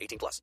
[0.00, 0.42] 18 plus.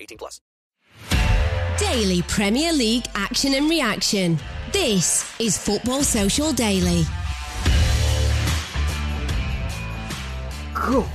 [0.01, 0.41] 18 plus.
[1.77, 4.39] Daily Premier League action and reaction.
[4.71, 7.03] This is Football Social Daily.
[10.73, 11.07] Cool.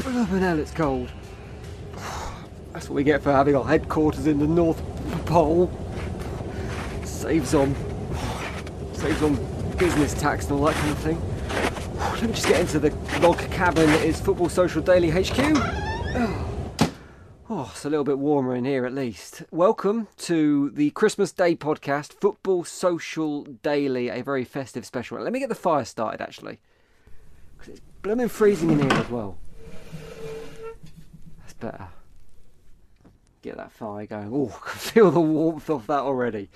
[0.00, 1.10] Blooming hell, it's cold.
[2.72, 4.82] That's what we get for having our headquarters in the North
[5.26, 5.70] Pole.
[7.04, 7.74] Saves on,
[8.92, 9.36] saves on
[9.76, 11.20] business tax and all that kind of thing.
[11.98, 15.38] Let me just get into the log cabin that is Football Social Daily HQ.
[15.38, 16.57] Oh.
[17.50, 19.42] Oh, it's a little bit warmer in here at least.
[19.50, 25.18] Welcome to the Christmas Day podcast, Football Social Daily, a very festive special.
[25.18, 26.58] Let me get the fire started actually.
[27.58, 29.38] 'Cause it's blooming freezing in here as well.
[31.40, 31.88] That's better.
[33.40, 34.30] Get that fire going.
[34.32, 36.50] Oh, I can feel the warmth of that already.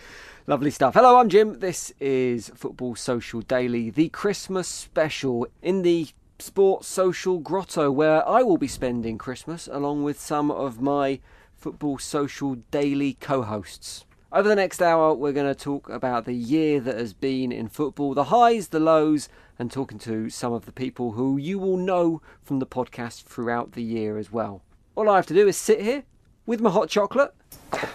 [0.47, 0.93] Lovely stuff.
[0.95, 1.61] Hello, I'm Jim.
[1.61, 6.09] This is Football Social Daily, the Christmas special in the
[6.43, 11.21] Sports Social Grotto, where I will be spending Christmas along with some of my
[11.55, 14.05] Football Social Daily co hosts.
[14.33, 17.69] Over the next hour, we're going to talk about the year that has been in
[17.69, 21.77] football, the highs, the lows, and talking to some of the people who you will
[21.77, 24.63] know from the podcast throughout the year as well.
[24.97, 26.03] All I have to do is sit here
[26.45, 27.33] with my hot chocolate,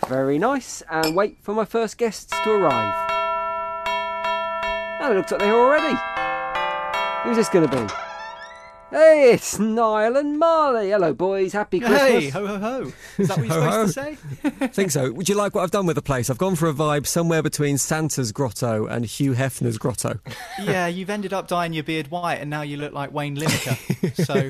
[0.08, 3.09] very nice, and wait for my first guests to arrive.
[5.02, 5.97] And it looks like they're already.
[7.24, 8.06] Who's this going to be?
[8.90, 10.92] Hey, it's Niall and Marley.
[10.92, 11.52] Hello, boys.
[11.52, 12.00] Happy Christmas.
[12.00, 12.94] Hey, ho ho ho!
[13.18, 14.68] Is that what you're Ho, supposed to say?
[14.68, 15.12] think so.
[15.12, 16.30] Would you like what I've done with the place?
[16.30, 20.20] I've gone for a vibe somewhere between Santa's grotto and Hugh Hefner's grotto.
[20.64, 24.26] yeah, you've ended up dyeing your beard white, and now you look like Wayne Lineker.
[24.26, 24.50] So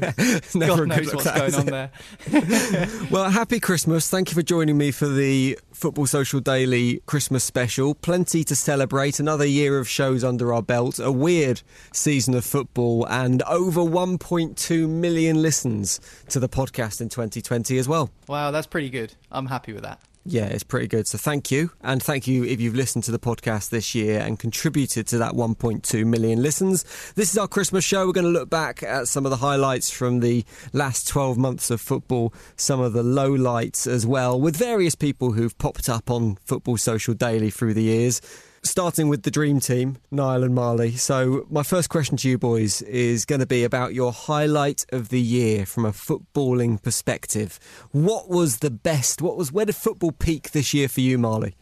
[0.59, 3.08] God good knows what's that, going on there.
[3.09, 4.08] Well, happy Christmas.
[4.08, 7.96] Thank you for joining me for the Football Social Daily Christmas special.
[7.96, 9.20] Plenty to celebrate.
[9.20, 11.00] Another year of shows under our belt.
[11.00, 13.84] A weird season of football and over
[14.28, 18.10] 1.2 million listens to the podcast in 2020 as well.
[18.28, 19.14] Wow, that's pretty good.
[19.32, 20.02] I'm happy with that.
[20.26, 21.08] Yeah, it's pretty good.
[21.08, 21.72] So thank you.
[21.82, 25.32] And thank you if you've listened to the podcast this year and contributed to that
[25.32, 26.84] 1.2 million listens.
[27.14, 28.06] This is our Christmas show.
[28.06, 31.72] We're going to look back at some of the highlights from the last 12 months
[31.72, 36.12] of football, some of the low lights as well, with various people who've popped up
[36.12, 38.20] on Football Social Daily through the years.
[38.63, 40.91] Starting with the dream team, Niall and Marley.
[40.91, 45.09] So, my first question to you boys is going to be about your highlight of
[45.09, 47.59] the year from a footballing perspective.
[47.91, 49.22] What was the best?
[49.22, 51.56] What was where did football peak this year for you, Marley?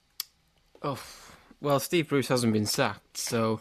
[0.82, 1.00] Oh,
[1.62, 3.60] well, Steve Bruce hasn't been sacked, so.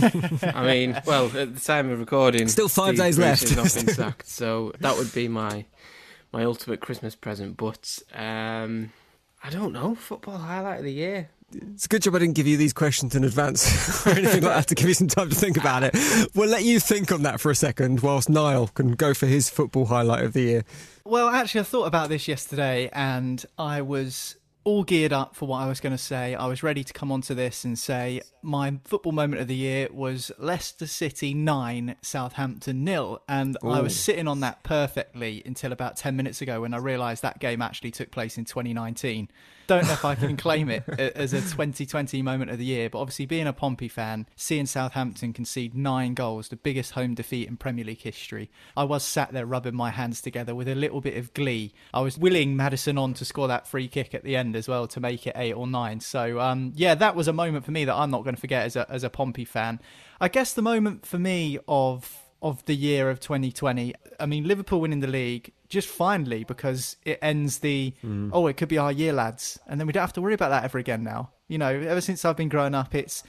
[0.00, 3.42] I mean, well, at the time of recording, Still five Steve days Bruce left.
[3.54, 5.64] Has not been sacked, so that would be my
[6.32, 7.56] my ultimate Christmas present.
[7.56, 8.92] But um,
[9.42, 9.94] I don't know.
[9.94, 11.28] Football highlight of the year.
[11.54, 14.54] It's a good job I didn't give you these questions in advance or anything like
[14.54, 15.94] that to give you some time to think about it.
[16.34, 19.48] We'll let you think on that for a second whilst Niall can go for his
[19.48, 20.64] football highlight of the year.
[21.04, 25.58] Well, actually, I thought about this yesterday, and I was all geared up for what
[25.58, 26.34] I was going to say.
[26.34, 29.88] I was ready to come onto this and say my football moment of the year
[29.92, 33.20] was Leicester City 9, Southampton nil.
[33.28, 37.22] And I was sitting on that perfectly until about 10 minutes ago when I realised
[37.22, 39.28] that game actually took place in 2019.
[39.66, 43.00] Don't know if I can claim it as a 2020 moment of the year, but
[43.00, 47.56] obviously being a Pompey fan, seeing Southampton concede nine goals, the biggest home defeat in
[47.56, 51.16] Premier League history, I was sat there rubbing my hands together with a little bit
[51.16, 51.72] of glee.
[51.94, 54.86] I was willing Maddison on to score that free kick at the end as well
[54.88, 56.00] to make it eight or nine.
[56.00, 58.66] So um, yeah, that was a moment for me that I'm not going to forget
[58.66, 59.80] as a as a Pompey fan.
[60.20, 63.94] I guess the moment for me of of the year of 2020.
[64.18, 68.30] I mean, Liverpool winning the league just finally because it ends the mm.
[68.32, 70.50] oh, it could be our year, lads, and then we don't have to worry about
[70.50, 71.30] that ever again now.
[71.48, 73.24] You know, ever since I've been growing up, it's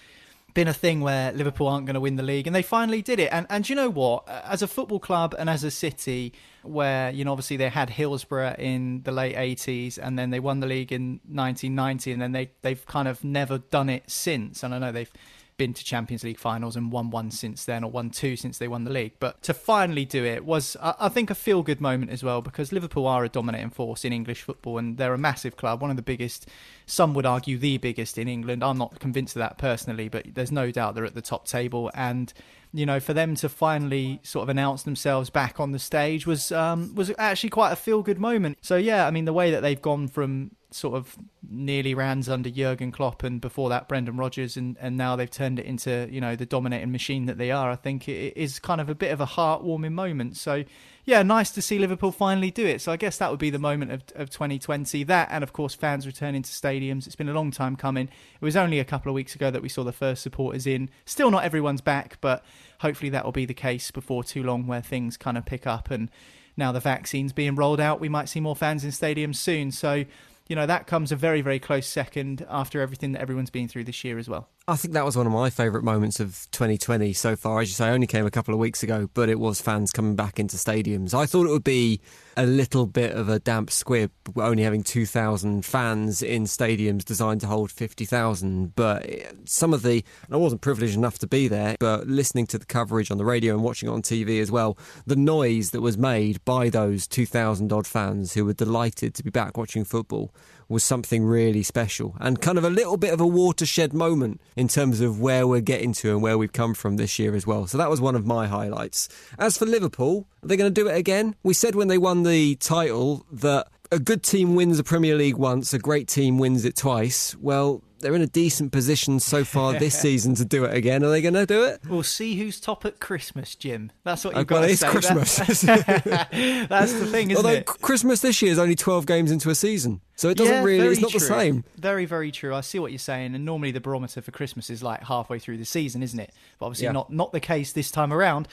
[0.53, 3.19] been a thing where Liverpool aren't going to win the league, and they finally did
[3.19, 3.29] it.
[3.31, 4.27] And and you know what?
[4.27, 8.55] As a football club and as a city, where you know obviously they had Hillsborough
[8.59, 12.51] in the late '80s, and then they won the league in 1990, and then they
[12.61, 14.63] they've kind of never done it since.
[14.63, 15.11] And I know they've
[15.57, 18.67] been to Champions League finals and won one since then, or won two since they
[18.67, 19.13] won the league.
[19.19, 22.71] But to finally do it was, I think, a feel good moment as well because
[22.71, 25.95] Liverpool are a dominating force in English football and they're a massive club, one of
[25.95, 26.47] the biggest,
[26.85, 28.63] some would argue the biggest in England.
[28.63, 31.91] I'm not convinced of that personally, but there's no doubt they're at the top table.
[31.93, 32.33] And
[32.73, 36.51] you know, for them to finally sort of announce themselves back on the stage was
[36.51, 38.57] um, was actually quite a feel good moment.
[38.61, 41.15] So yeah, I mean, the way that they've gone from sort of
[41.47, 45.59] nearly rans under Jurgen Klopp and before that Brendan Rodgers and, and now they've turned
[45.59, 48.81] it into you know the dominating machine that they are I think it is kind
[48.81, 50.63] of a bit of a heartwarming moment so
[51.05, 52.81] yeah nice to see Liverpool finally do it.
[52.81, 55.75] So I guess that would be the moment of, of 2020 that and of course
[55.75, 57.05] fans returning to stadiums.
[57.05, 58.07] It's been a long time coming.
[58.07, 60.89] It was only a couple of weeks ago that we saw the first supporters in.
[61.05, 62.43] Still not everyone's back but
[62.79, 65.91] hopefully that will be the case before too long where things kind of pick up
[65.91, 66.09] and
[66.55, 69.71] now the vaccine's being rolled out we might see more fans in stadiums soon.
[69.71, 70.05] So
[70.47, 73.85] you know that comes a very very close second after everything that everyone's been through
[73.85, 77.11] this year as well I think that was one of my favourite moments of 2020
[77.11, 77.59] so far.
[77.59, 79.91] As you say, I only came a couple of weeks ago, but it was fans
[79.91, 81.13] coming back into stadiums.
[81.13, 81.99] I thought it would be
[82.37, 87.47] a little bit of a damp squib, only having 2,000 fans in stadiums designed to
[87.47, 88.73] hold 50,000.
[88.73, 92.47] But eh, some of the, and I wasn't privileged enough to be there, but listening
[92.47, 95.71] to the coverage on the radio and watching it on TV as well, the noise
[95.71, 99.83] that was made by those 2,000 odd fans who were delighted to be back watching
[99.83, 100.33] football
[100.67, 104.67] was something really special and kind of a little bit of a watershed moment in
[104.67, 107.67] terms of where we're getting to and where we've come from this year as well.
[107.67, 109.09] So that was one of my highlights.
[109.37, 111.35] As for Liverpool, are they going to do it again?
[111.43, 115.37] We said when they won the title that a good team wins the Premier League
[115.37, 117.35] once, a great team wins it twice.
[117.35, 121.03] Well, they're in a decent position so far this season to do it again.
[121.03, 121.81] Are they going to do it?
[121.89, 124.71] we'll see who's top at Christmas Jim that's what Oh, you've uh, well, got to
[124.71, 125.37] it's say Christmas.
[126.69, 127.37] That's, the thing isn't it?
[127.37, 130.01] Although it Christmas this year is only 12 games into a season.
[130.15, 131.63] So it doesn't Yeah, really, it's not the same.
[131.77, 132.53] Very, very true.
[132.53, 135.57] I see what you're saying, and normally the barometer for Christmas is like halfway through
[135.57, 136.31] the season, isn't it?
[136.59, 136.91] But obviously Yeah.
[136.91, 138.47] not not the case this time around.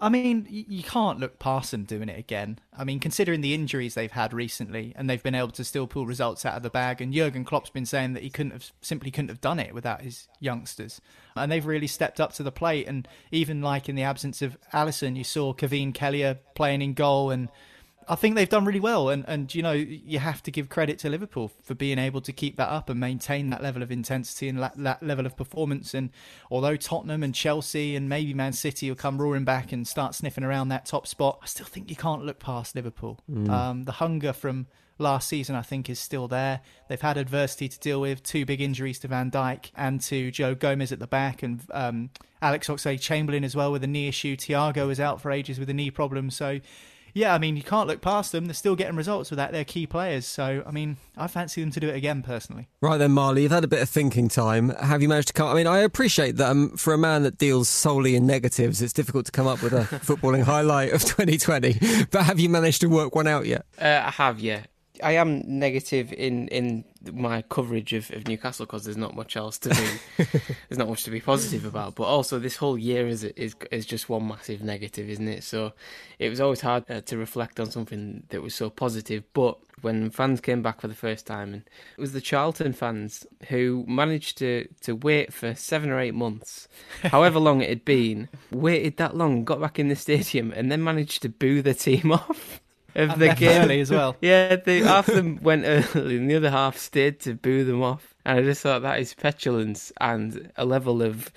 [0.00, 2.58] I mean, you can't look past them doing it again.
[2.76, 6.04] I mean, considering the injuries they've had recently, and they've been able to still pull
[6.04, 7.00] results out of the bag.
[7.00, 10.02] And Jurgen Klopp's been saying that he couldn't have simply couldn't have done it without
[10.02, 11.00] his youngsters,
[11.36, 12.86] and they've really stepped up to the plate.
[12.88, 17.30] And even like in the absence of Alisson, you saw Kevin Kelleher playing in goal
[17.30, 17.48] and.
[18.08, 20.98] I think they've done really well, and, and you know you have to give credit
[21.00, 24.48] to Liverpool for being able to keep that up and maintain that level of intensity
[24.48, 25.94] and that, that level of performance.
[25.94, 26.10] And
[26.50, 30.44] although Tottenham and Chelsea and maybe Man City will come roaring back and start sniffing
[30.44, 33.20] around that top spot, I still think you can't look past Liverpool.
[33.50, 34.66] Um, the hunger from
[34.98, 36.60] last season, I think, is still there.
[36.88, 40.54] They've had adversity to deal with, two big injuries to Van Dijk and to Joe
[40.54, 42.10] Gomez at the back, and um,
[42.40, 44.36] Alex Oxlade-Chamberlain as well with a knee issue.
[44.36, 46.60] Thiago was out for ages with a knee problem, so
[47.14, 48.46] yeah, I mean, you can't look past them.
[48.46, 50.26] They're still getting results without their key players.
[50.26, 52.66] So, I mean, I fancy them to do it again personally.
[52.80, 54.70] Right then, Marley, you've had a bit of thinking time.
[54.70, 55.48] Have you managed to come?
[55.48, 58.92] I mean, I appreciate that um, for a man that deals solely in negatives, it's
[58.92, 62.06] difficult to come up with a footballing highlight of 2020.
[62.10, 63.64] But have you managed to work one out yet?
[63.80, 64.64] Uh, I have, yeah.
[65.02, 69.58] I am negative in, in my coverage of, of Newcastle because there's not much else
[69.58, 70.24] to be.
[70.68, 71.94] there's not much to be positive about.
[71.94, 75.44] But also, this whole year is is is just one massive negative, isn't it?
[75.44, 75.72] So
[76.18, 79.24] it was always hard uh, to reflect on something that was so positive.
[79.32, 81.62] But when fans came back for the first time, and
[81.96, 86.68] it was the Charlton fans who managed to to wait for seven or eight months,
[87.02, 90.82] however long it had been, waited that long, got back in the stadium, and then
[90.82, 92.60] managed to boo the team off.
[92.94, 94.16] Of the left game early as well.
[94.20, 97.82] Yeah, they, half of them went early, and the other half stayed to boo them
[97.82, 98.14] off.
[98.26, 101.30] And I just thought that is petulance and a level of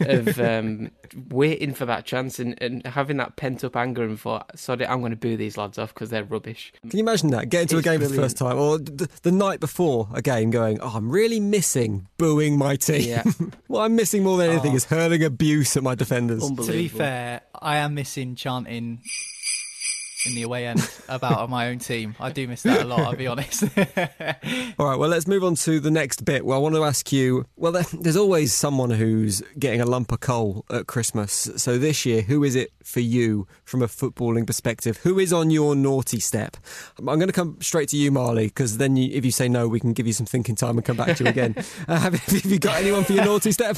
[0.00, 0.90] of um,
[1.30, 5.00] waiting for that chance and, and having that pent up anger and thought, sorry, I'm
[5.00, 6.72] going to boo these lads off because they're rubbish.
[6.82, 7.48] Can you imagine that?
[7.48, 10.20] Getting to It's a game for the first time, or the, the night before a
[10.20, 13.08] game, going, "Oh, I'm really missing booing my team.
[13.08, 13.22] Yeah.
[13.68, 14.76] what I'm missing more than anything Oh.
[14.76, 19.00] is hurling abuse at my defenders." To be fair, I am missing chanting
[20.26, 22.14] in the away end about my own team.
[22.18, 23.00] I do miss that a lot.
[23.00, 23.62] I'll be honest.
[24.78, 26.44] All right, well, let's move on to the next bit.
[26.44, 30.20] Well, I want to ask you well, there's always someone who's getting a lump of
[30.20, 31.50] coal at Christmas.
[31.56, 34.98] So this year, who is it for you from a footballing perspective?
[34.98, 36.56] Who is on your naughty step?
[36.98, 39.68] I'm going to come straight to you, Marley, because then you, if you say no,
[39.68, 41.54] we can give you some thinking time and come back to you again.
[41.88, 43.76] uh, have, have you got anyone for your naughty step?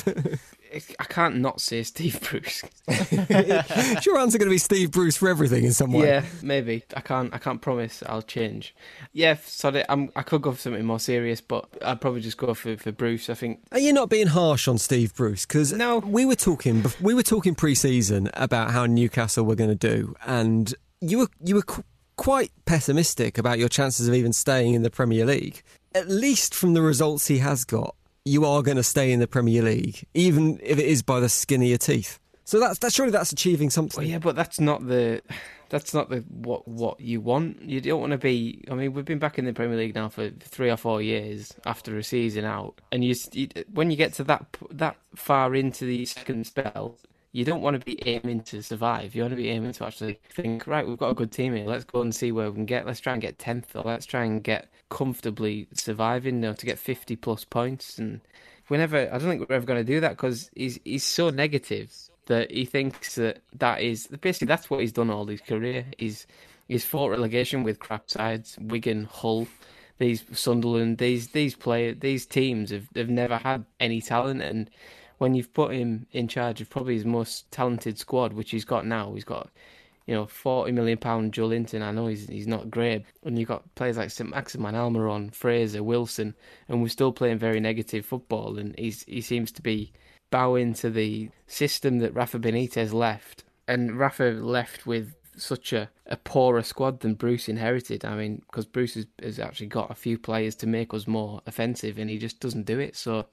[0.98, 2.62] I can't not say Steve Bruce.
[2.88, 6.06] Is your answer going to be Steve Bruce for everything in some way?
[6.06, 6.82] Yeah, maybe.
[6.96, 7.32] I can't.
[7.34, 8.74] I can't promise I'll change.
[9.12, 9.84] Yeah, sorry.
[9.88, 12.92] I'm, I could go for something more serious, but I'd probably just go for for
[12.92, 13.30] Bruce.
[13.30, 13.60] I think.
[13.72, 15.46] Are you not being harsh on Steve Bruce?
[15.46, 15.98] Because No.
[15.98, 20.74] we were talking, we were talking pre-season about how Newcastle were going to do, and
[21.00, 21.84] you were you were qu-
[22.16, 25.62] quite pessimistic about your chances of even staying in the Premier League.
[25.94, 27.94] At least from the results he has got,
[28.26, 31.28] you are going to stay in the Premier League, even if it is by the
[31.28, 32.18] skin of your teeth.
[32.44, 34.02] So that's that's surely that's achieving something.
[34.02, 35.22] Well, yeah, but that's not the.
[35.68, 37.62] That's not the what what you want.
[37.62, 38.64] You don't want to be.
[38.70, 41.52] I mean, we've been back in the Premier League now for three or four years
[41.66, 45.84] after a season out, and you, you when you get to that that far into
[45.84, 46.98] the second spell,
[47.36, 49.14] you don't want to be aiming to survive.
[49.14, 51.66] You want to be aiming to actually think, right, we've got a good team here.
[51.66, 52.86] Let's go and see where we can get.
[52.86, 56.36] Let's try and get tenth, or let's try and get comfortably surviving.
[56.36, 57.98] You know, to get fifty plus points.
[57.98, 58.22] And
[58.68, 61.92] whenever I don't think we're ever going to do that because he's he's so negative
[62.24, 65.84] that he thinks that that is basically that's what he's done all his career.
[65.98, 66.26] He's
[66.68, 69.46] he's fought relegation with crap sides, Wigan, Hull,
[69.98, 74.70] these Sunderland, these these players, these teams have have never had any talent, and
[75.18, 78.86] when you've put him in charge of probably his most talented squad, which he's got
[78.86, 79.50] now, he's got
[80.06, 81.82] you know forty million pound Joelinton.
[81.82, 85.82] I know he's he's not great, and you've got players like St Maximin, Almiron, Fraser,
[85.82, 86.34] Wilson,
[86.68, 89.92] and we're still playing very negative football, and he's he seems to be
[90.30, 96.16] bowing to the system that Rafa Benitez left, and Rafa left with such a, a
[96.16, 98.04] poorer squad than Bruce inherited.
[98.04, 101.42] I mean, because Bruce has, has actually got a few players to make us more
[101.46, 102.96] offensive, and he just doesn't do it.
[102.96, 103.26] So,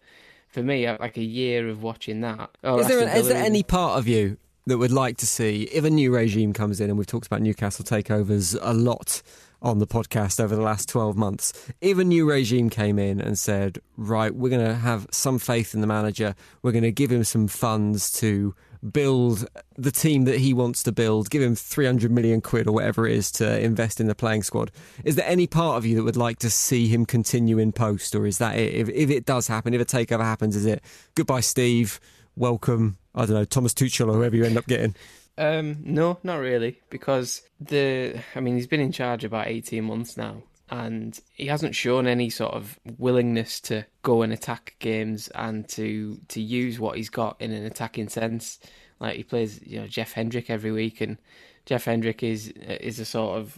[0.53, 2.51] for me, uh, like a year of watching that.
[2.63, 5.63] Oh, is there, an, is there any part of you that would like to see
[5.63, 6.89] if a new regime comes in?
[6.89, 9.23] And we've talked about Newcastle takeovers a lot
[9.63, 11.71] on the podcast over the last 12 months.
[11.81, 15.73] If a new regime came in and said, right, we're going to have some faith
[15.73, 18.53] in the manager, we're going to give him some funds to
[18.91, 19.47] build
[19.77, 23.15] the team that he wants to build, give him 300 million quid or whatever it
[23.15, 24.71] is to invest in the playing squad.
[25.03, 28.15] Is there any part of you that would like to see him continue in post,
[28.15, 28.73] or is that it?
[28.73, 30.83] If, if it does happen, if a takeover happens, is it
[31.15, 31.99] goodbye, Steve?
[32.35, 34.95] Welcome, I don't know, Thomas Tuchel or whoever you end up getting.
[35.37, 40.15] Um, no, not really, because the I mean he's been in charge about eighteen months
[40.17, 45.67] now, and he hasn't shown any sort of willingness to go and attack games and
[45.69, 48.59] to to use what he's got in an attacking sense.
[48.99, 51.17] Like he plays, you know, Jeff Hendrick every week, and
[51.65, 53.57] Jeff Hendrick is is a sort of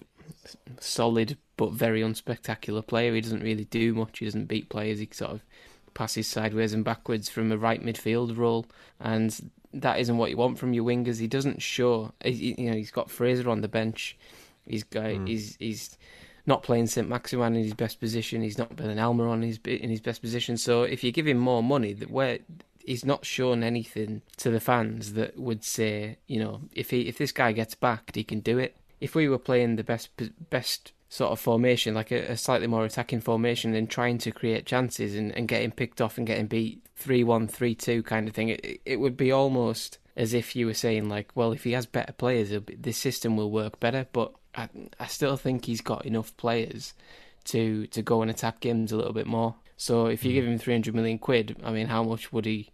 [0.79, 3.13] solid but very unspectacular player.
[3.13, 4.19] He doesn't really do much.
[4.19, 4.99] He doesn't beat players.
[4.99, 5.41] He sort of
[5.93, 8.65] passes sideways and backwards from a right midfield role,
[8.99, 11.19] and that isn't what you want from your wingers.
[11.19, 12.13] He doesn't show.
[12.23, 14.17] he- You know, he's got Fraser on the bench.
[14.67, 15.25] He's got hmm.
[15.27, 15.97] he's he's
[16.45, 18.41] not playing St Maximin in his best position.
[18.41, 20.57] He's not playing Almiron his in his best position.
[20.57, 22.39] So if you give him more money, that where
[22.79, 27.17] he's not shown anything to the fans that would say, you know, if he if
[27.17, 28.77] this guy gets backed, he can do it.
[29.01, 30.09] If we were playing the best
[30.49, 34.65] best sort of formation, like a, a slightly more attacking formation, and trying to create
[34.65, 38.33] chances and, and getting picked off and getting beat 3 1, 3 2 kind of
[38.33, 41.73] thing, it, it would be almost as if you were saying, like, well, if he
[41.73, 44.07] has better players, be, this system will work better.
[44.13, 44.69] But I,
[44.99, 46.93] I still think he's got enough players
[47.45, 49.55] to, to go and attack games a little bit more.
[49.77, 50.35] So if you hmm.
[50.35, 52.69] give him 300 million quid, I mean, how much would he,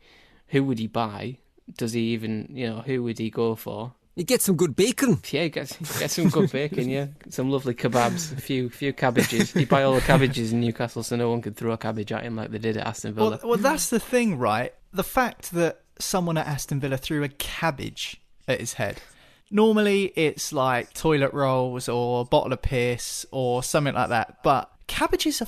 [0.47, 1.37] who would he buy?
[1.77, 3.93] Does he even, you know, who would he go for?
[4.15, 5.19] You get some good bacon.
[5.31, 6.89] Yeah, get get some good bacon.
[6.89, 9.55] Yeah, some lovely kebabs, a few few cabbages.
[9.55, 12.23] You buy all the cabbages in Newcastle, so no one could throw a cabbage at
[12.23, 13.39] him like they did at Aston Villa.
[13.41, 14.73] Well, well, that's the thing, right?
[14.91, 19.01] The fact that someone at Aston Villa threw a cabbage at his head.
[19.51, 24.41] Normally, it's like toilet rolls or a bottle of piss or something like that.
[24.43, 25.47] But cabbages are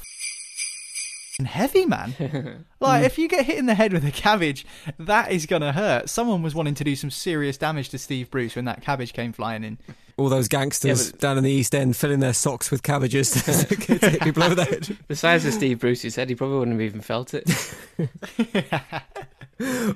[1.46, 2.14] heavy, man.
[2.80, 3.06] like, mm.
[3.06, 4.66] if you get hit in the head with a cabbage,
[5.00, 6.10] that is gonna hurt.
[6.10, 9.32] Someone was wanting to do some serious damage to Steve Bruce when that cabbage came
[9.32, 9.78] flying in.
[10.18, 13.32] All those gangsters Yeah, but- down in the East End filling their socks with cabbages
[13.44, 14.98] to take people over the head.
[15.08, 17.50] The size of Steve Bruce, he said he probably wouldn't have even felt it.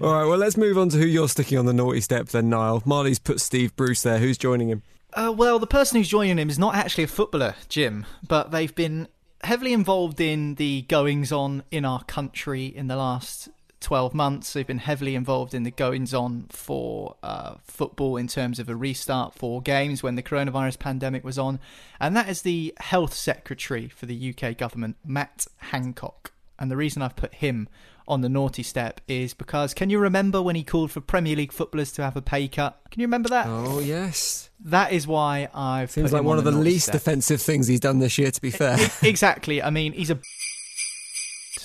[0.01, 2.49] All right, well, let's move on to who you're sticking on the naughty step then,
[2.49, 2.81] Niall.
[2.85, 4.19] Marley's put Steve Bruce there.
[4.19, 4.83] Who's joining him?
[5.13, 8.73] Uh, well, the person who's joining him is not actually a footballer, Jim, but they've
[8.75, 9.07] been
[9.43, 14.53] heavily involved in the goings on in our country in the last 12 months.
[14.53, 18.75] They've been heavily involved in the goings on for uh, football in terms of a
[18.75, 21.59] restart for games when the coronavirus pandemic was on.
[21.99, 26.31] And that is the Health Secretary for the UK government, Matt Hancock.
[26.59, 27.69] And the reason I've put him
[28.07, 31.51] on the naughty step is because can you remember when he called for Premier League
[31.51, 32.79] footballers to have a pay cut?
[32.89, 33.47] Can you remember that?
[33.47, 34.49] Oh, yes.
[34.63, 36.95] That is why I've Seems like one on of the naughty least step.
[36.95, 38.77] offensive things he's done this year, to be fair.
[39.03, 39.61] exactly.
[39.61, 40.19] I mean, he's a.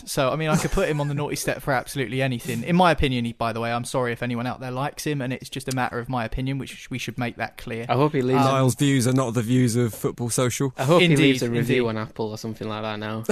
[0.05, 2.65] So I mean, I could put him on the naughty step for absolutely anything.
[2.65, 5.21] In my opinion, he, by the way, I'm sorry if anyone out there likes him,
[5.21, 7.87] and it's just a matter of my opinion, which we should make that clear.
[7.89, 8.41] I hope he leaves.
[8.41, 10.73] Um, Niall's views are not the views of Football Social.
[10.77, 12.01] I hope Indeed, he leaves a review indeed.
[12.01, 13.25] on Apple or something like that now.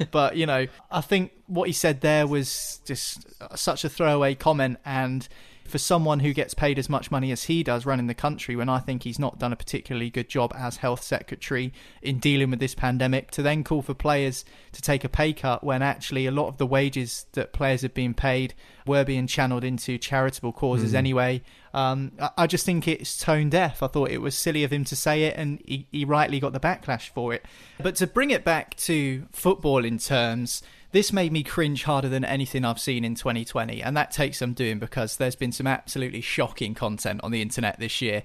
[0.10, 3.26] but you know, I think what he said there was just
[3.56, 5.28] such a throwaway comment, and
[5.70, 8.68] for someone who gets paid as much money as he does running the country, when
[8.68, 11.72] I think he's not done a particularly good job as health secretary
[12.02, 15.64] in dealing with this pandemic, to then call for players to take a pay cut
[15.64, 18.52] when actually a lot of the wages that players have been paid
[18.86, 21.40] were being channeled into charitable causes anyway.
[21.72, 23.82] Um, I- I just think it's tone deaf.
[23.82, 26.52] I thought it was silly of him to say it, and he, he rightly got
[26.52, 27.44] the backlash for it.
[27.80, 30.62] But to bring it back to football in terms,
[30.92, 34.52] this made me cringe harder than anything I've seen in 2020, and that takes some
[34.52, 38.22] doing because there's been some absolutely shocking content on the internet this year.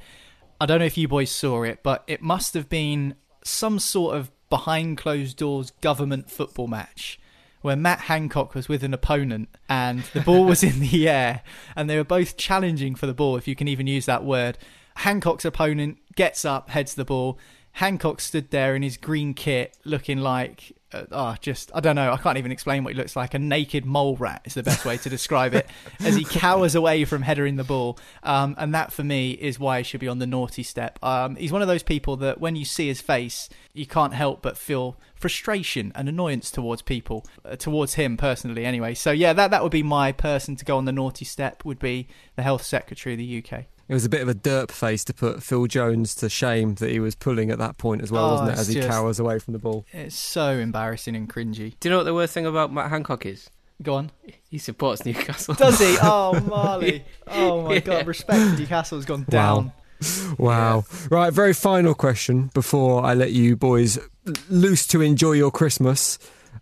[0.59, 4.15] I don't know if you boys saw it, but it must have been some sort
[4.15, 7.19] of behind closed doors government football match
[7.65, 11.41] where Matt Hancock was with an opponent and the ball was in the air
[11.75, 14.57] and they were both challenging for the ball, if you can even use that word.
[14.97, 17.39] Hancock's opponent gets up, heads the ball.
[17.73, 22.11] Hancock stood there in his green kit looking like, uh, oh, just, I don't know,
[22.11, 23.33] I can't even explain what he looks like.
[23.33, 25.67] A naked mole rat is the best way to describe it
[25.99, 27.97] as he cowers away from headering the ball.
[28.23, 30.99] Um, and that for me is why he should be on the naughty step.
[31.03, 34.41] Um, he's one of those people that when you see his face, you can't help
[34.41, 38.93] but feel frustration and annoyance towards people, uh, towards him personally anyway.
[38.93, 41.79] So yeah, that, that would be my person to go on the naughty step, would
[41.79, 43.65] be the health secretary of the UK.
[43.87, 46.89] It was a bit of a derp face to put Phil Jones to shame that
[46.89, 48.57] he was pulling at that point as well, Oh, wasn't it?
[48.57, 49.85] As he just- cowers away from the ball.
[49.93, 51.75] It's so embarrassing and cringy.
[51.79, 53.49] Do you know what the worst thing about Matt Hancock is?
[53.83, 54.09] Go on.
[54.49, 55.53] He supports Newcastle.
[55.53, 55.97] Does he?
[56.01, 57.03] Oh, Marley.
[57.27, 57.79] Oh, my Yeah.
[57.81, 58.07] God.
[58.07, 59.71] Respect for Newcastle's gone down.
[60.37, 60.85] Wow.
[61.09, 63.97] Right, very final question before I let you boys
[64.49, 66.17] loose to enjoy your Christmas.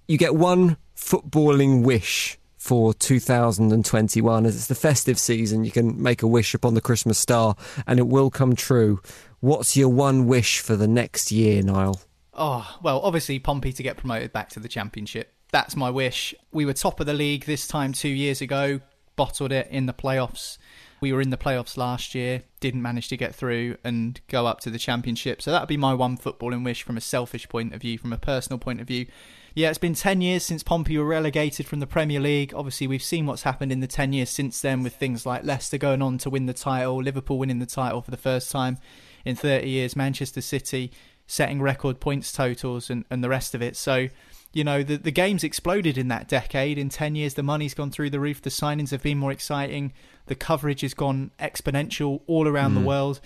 [0.07, 4.45] You get one footballing wish for 2021.
[4.45, 7.99] As it's the festive season, you can make a wish upon the Christmas star and
[7.99, 9.01] it will come true.
[9.41, 11.99] What's your one wish for the next year, Niall?
[12.33, 15.33] Oh, well, obviously Pompey to get promoted back to the championship.
[15.51, 16.33] That's my wish.
[16.53, 18.79] We were top of the league this time two years ago,
[19.17, 20.57] bottled it in the playoffs.
[21.01, 24.61] We were in the playoffs last year, didn't manage to get through and go up
[24.61, 25.41] to the championship.
[25.41, 28.13] So that would be my one footballing wish from a selfish point of view, from
[28.13, 29.07] a personal point of view.
[29.55, 32.53] Yeah, it's been 10 years since Pompey were relegated from the Premier League.
[32.55, 35.77] Obviously, we've seen what's happened in the 10 years since then with things like Leicester
[35.77, 38.79] going on to win the title, Liverpool winning the title for the first time
[39.25, 40.91] in 30 years, Manchester City
[41.27, 43.75] setting record points totals and, and the rest of it.
[43.75, 44.07] So,
[44.53, 46.79] you know, the, the game's exploded in that decade.
[46.79, 49.93] In 10 years, the money's gone through the roof, the signings have been more exciting,
[50.25, 52.85] the coverage has gone exponential all around the mm.
[52.85, 53.21] world.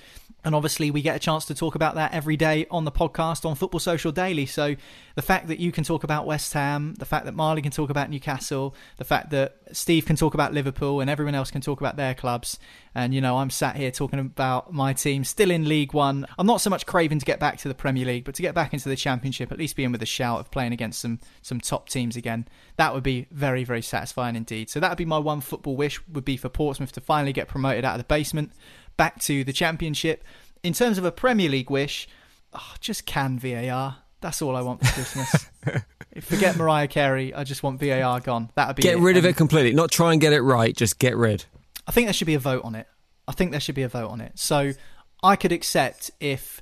[0.48, 3.44] And obviously, we get a chance to talk about that every day on the podcast
[3.44, 4.46] on Football Social Daily.
[4.46, 4.78] So,
[5.16, 7.90] the fact that you can talk about West Ham, the fact that Marley can talk
[7.90, 11.82] about Newcastle, the fact that Steve can talk about Liverpool, and everyone else can talk
[11.82, 12.60] about their clubs.
[12.96, 16.26] And, you know, I'm sat here talking about my team still in League One.
[16.40, 18.56] I'm not so much craving to get back to the Premier League, but to get
[18.56, 21.60] back into the Championship, at least being with a shout of playing against some, some
[21.60, 22.48] top teams again.
[22.78, 24.70] That would be very, very satisfying indeed.
[24.70, 27.50] So, that would be my one football wish, would be for Portsmouth to finally get
[27.50, 28.54] promoted out of the basement
[28.98, 30.24] back to the Championship.
[30.64, 32.08] In terms of a Premier League wish,
[32.54, 33.98] oh, just can VAR.
[34.20, 35.46] That's all I want for Christmas.
[36.22, 37.34] Forget Mariah Carey.
[37.34, 38.50] I just want VAR gone.
[38.56, 39.74] That'd be Get rid of it completely.
[39.74, 41.46] Not try and get it right, just get rid.
[41.88, 42.88] I think there should be a vote on it.
[43.28, 44.34] I think there should be a vote on it.
[44.36, 44.74] So
[45.22, 46.62] I could accept if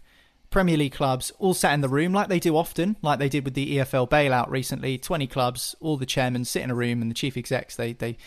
[0.50, 3.45] Premier League clubs all sat in the room like they do often, like they did
[3.45, 4.98] with the EFL bailout recently.
[4.98, 8.17] Twenty clubs, all the chairmen sit in a room, and the chief execs they they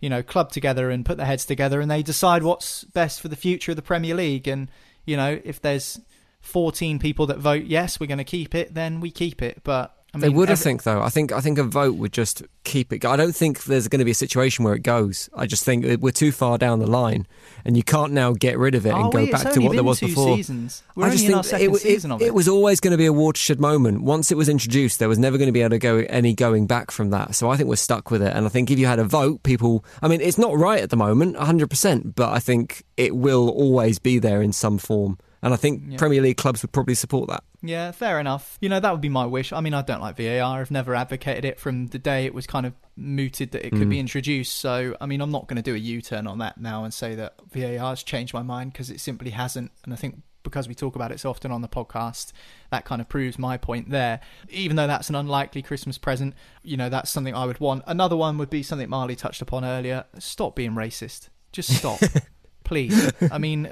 [0.00, 3.28] you know club together and put their heads together, and they decide what's best for
[3.28, 4.46] the future of the Premier League.
[4.46, 4.70] And
[5.04, 6.00] you know if there's
[6.40, 9.62] 14 people that vote yes, we're going to keep it, then we keep it.
[9.64, 11.02] But I they mean, would, I every- think, though.
[11.02, 13.04] I think I think a vote would just keep it.
[13.04, 15.28] I don't think there's going to be a situation where it goes.
[15.34, 17.26] I just think we're too far down the line,
[17.64, 19.30] and you can't now get rid of it and go?
[19.30, 20.36] Back to what there was before.
[20.36, 20.82] seasons.
[20.94, 22.22] We're I just in think it, it, it.
[22.22, 24.02] it was always going to be a watershed moment.
[24.02, 26.66] Once it was introduced, there was never going to be able to go any going
[26.66, 27.34] back from that.
[27.34, 28.34] So I think we're stuck with it.
[28.34, 29.84] And I think if you had a vote, people.
[30.02, 33.98] I mean, it's not right at the moment, 100%, but I think it will always
[33.98, 35.18] be there in some form.
[35.42, 35.96] And I think Yeah.
[35.98, 37.44] Premier League clubs would probably support that.
[37.62, 38.58] Yeah, fair enough.
[38.60, 39.52] You know, that would be my wish.
[39.52, 40.60] I mean, I don't like VAR.
[40.60, 43.86] I've never advocated it from the day it was kind of mooted that it could
[43.88, 43.90] Mm.
[43.90, 44.56] be introduced.
[44.56, 46.92] So, I mean, I'm not going to do a U turn on that now and
[46.94, 49.72] say that VAR has changed my mind because it simply hasn't.
[49.84, 52.30] And I think because we talk about it so often on the podcast,
[52.70, 54.20] that kind of proves my point there.
[54.48, 57.82] Even though that's an unlikely Christmas present, you know, that's something I would want.
[57.88, 61.28] Another one would be something Marley touched upon earlier stop being racist.
[61.52, 61.98] Just stop.
[62.66, 63.12] Please.
[63.30, 63.70] I mean,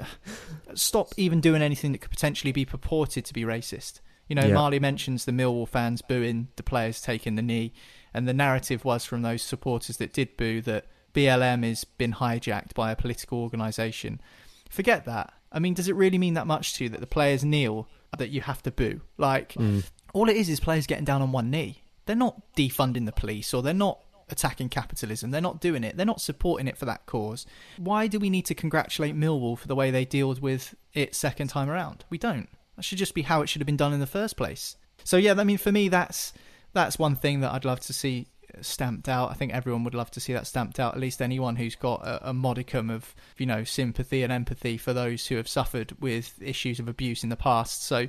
[0.73, 3.99] stop even doing anything that could potentially be purported to be racist.
[4.29, 4.53] You know, Yeah.
[4.53, 7.73] Marley mentions the Millwall fans booing the players taking the knee,
[8.13, 12.73] and the narrative was from those supporters that did boo that BLM has been hijacked
[12.73, 14.21] by a political organisation.
[14.69, 15.33] Forget that.
[15.51, 18.29] I mean, does it really mean that much to you that the players kneel that
[18.29, 19.01] you have to boo?
[19.17, 19.83] Like, mm.
[20.13, 21.83] all it is is players getting down on one knee.
[22.05, 25.31] They're not defunding the police or they're not attacking capitalism.
[25.31, 25.97] They're not doing it.
[25.97, 27.45] They're not supporting it for that cause.
[27.77, 31.49] Why do we need to congratulate Millwall for the way they dealt with it second
[31.49, 32.05] time around?
[32.09, 32.49] We don't.
[32.75, 34.77] That should just be how it should have been done in the first place.
[35.03, 36.33] So yeah, I mean, for me, that's
[36.73, 38.27] that's one thing that I'd love to see
[38.61, 39.31] stamped out.
[39.31, 40.93] I think everyone would love to see that stamped out.
[40.93, 44.93] At least anyone who's got a, a modicum of you know sympathy and empathy for
[44.93, 47.83] those who have suffered with issues of abuse in the past.
[47.83, 48.07] So.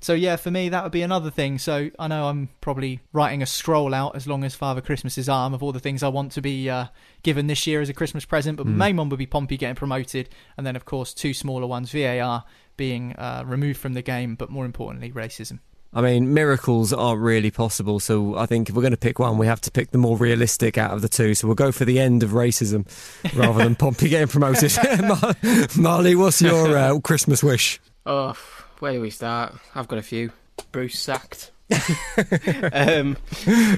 [0.00, 1.58] So yeah, for me that would be another thing.
[1.58, 5.54] So I know I'm probably writing a scroll out as long as Father Christmas's arm
[5.54, 6.86] of all the things I want to be uh,
[7.22, 8.56] given this year as a Christmas present.
[8.56, 11.66] But the main one would be Pompey getting promoted, and then of course two smaller
[11.66, 12.44] ones, VAR
[12.76, 15.60] being uh, removed from the game, but more importantly, racism.
[15.94, 18.00] I mean, miracles aren't really possible.
[18.00, 20.18] So I think if we're going to pick one, we have to pick the more
[20.18, 21.34] realistic out of the two.
[21.34, 22.86] So we'll go for the end of racism
[23.34, 24.76] rather than Pompey getting promoted.
[25.02, 25.34] Mar-
[25.78, 27.80] Marley, what's your uh, Christmas wish?
[28.04, 28.36] Oh,
[28.80, 29.54] where do we start?
[29.74, 30.32] I've got a few.
[30.72, 31.50] Bruce sacked.
[32.72, 33.16] um,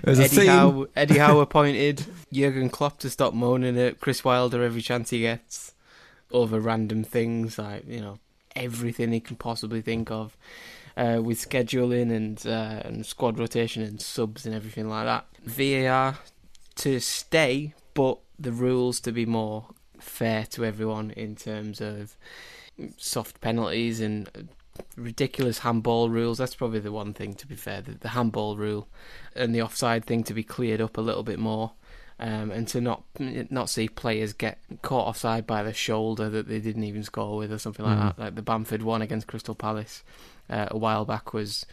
[0.07, 0.47] Eddie.
[0.47, 5.21] Howe, Eddie Howe appointed Jurgen Klopp to stop moaning at Chris Wilder every chance he
[5.21, 5.73] gets
[6.31, 8.19] over random things like you know
[8.55, 10.37] everything he can possibly think of
[10.99, 15.27] uh, with scheduling and uh, and squad rotation and subs and everything like that.
[15.45, 16.19] VAR
[16.77, 19.67] to stay, but the rules to be more
[19.99, 22.17] fair to everyone in terms of
[22.97, 24.49] soft penalties and
[24.97, 26.39] ridiculous handball rules.
[26.39, 27.81] That's probably the one thing, to be fair.
[27.83, 28.89] The, the handball rule
[29.35, 31.73] and the offside thing to be cleared up a little bit more.
[32.21, 36.59] Um, and to not not see players get caught offside by the shoulder that they
[36.59, 38.01] didn't even score with or something like Mm.
[38.17, 38.19] that.
[38.19, 40.03] Like the Bamford one against Crystal Palace
[40.51, 41.65] uh, a while back was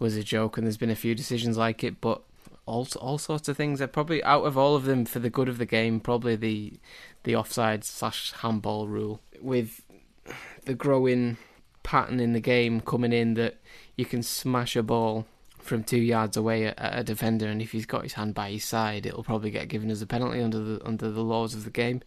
[0.00, 2.22] was a joke, and there's been a few decisions like it, but
[2.66, 3.78] all all sorts of things.
[3.78, 6.72] That probably out of all of them, for the good of the game, probably the
[7.22, 9.82] the offside slash handball rule with
[10.64, 11.36] the growing
[11.84, 13.60] pattern in the game coming in that
[13.96, 15.26] you can smash a ball
[15.60, 18.50] from two yards away at, at a defender, and if he's got his hand by
[18.50, 21.64] his side, it'll probably get given as a penalty under the under the laws of
[21.64, 22.02] the game.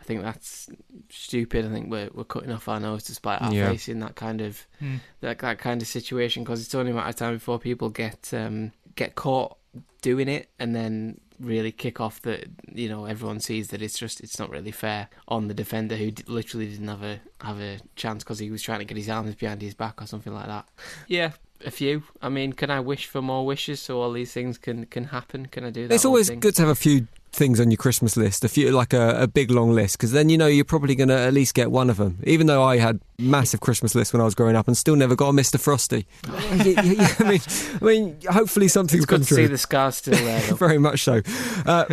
[0.00, 0.68] I think that's
[1.10, 1.66] stupid.
[1.66, 3.68] I think we're we're cutting off our nose to spite our Yeah.
[3.70, 4.96] face in that kind of Hmm.
[5.20, 8.32] that that kind of situation because it's only a matter of time before people get
[8.32, 9.56] um, get caught
[10.02, 14.20] doing it and then really kick off that you know everyone sees that it's just
[14.20, 17.78] it's not really fair on the defender who d- literally didn't have a have a
[17.96, 20.46] chance because he was trying to get his arms behind his back or something like
[20.46, 20.66] that.
[21.06, 21.32] Yeah,
[21.64, 22.02] a few.
[22.22, 25.46] I mean, can I wish for more wishes so all these things can can happen?
[25.46, 25.94] Can I do that?
[25.94, 26.40] It's always thing?
[26.40, 29.26] good to have a few things on your Christmas list, a few like a, a
[29.26, 31.90] big long list, because then you know you're probably going to at least get one
[31.90, 32.18] of them.
[32.24, 35.14] Even though I had massive Christmas lists when I was growing up and still never
[35.14, 35.58] got a Mr.
[35.58, 36.06] Frosty.
[36.58, 37.40] Yeah, yeah, yeah, I mean,
[37.80, 40.40] I mean, hopefully something's It's good to see the scars still there.
[40.54, 41.20] Very much so.
[41.64, 41.84] Uh,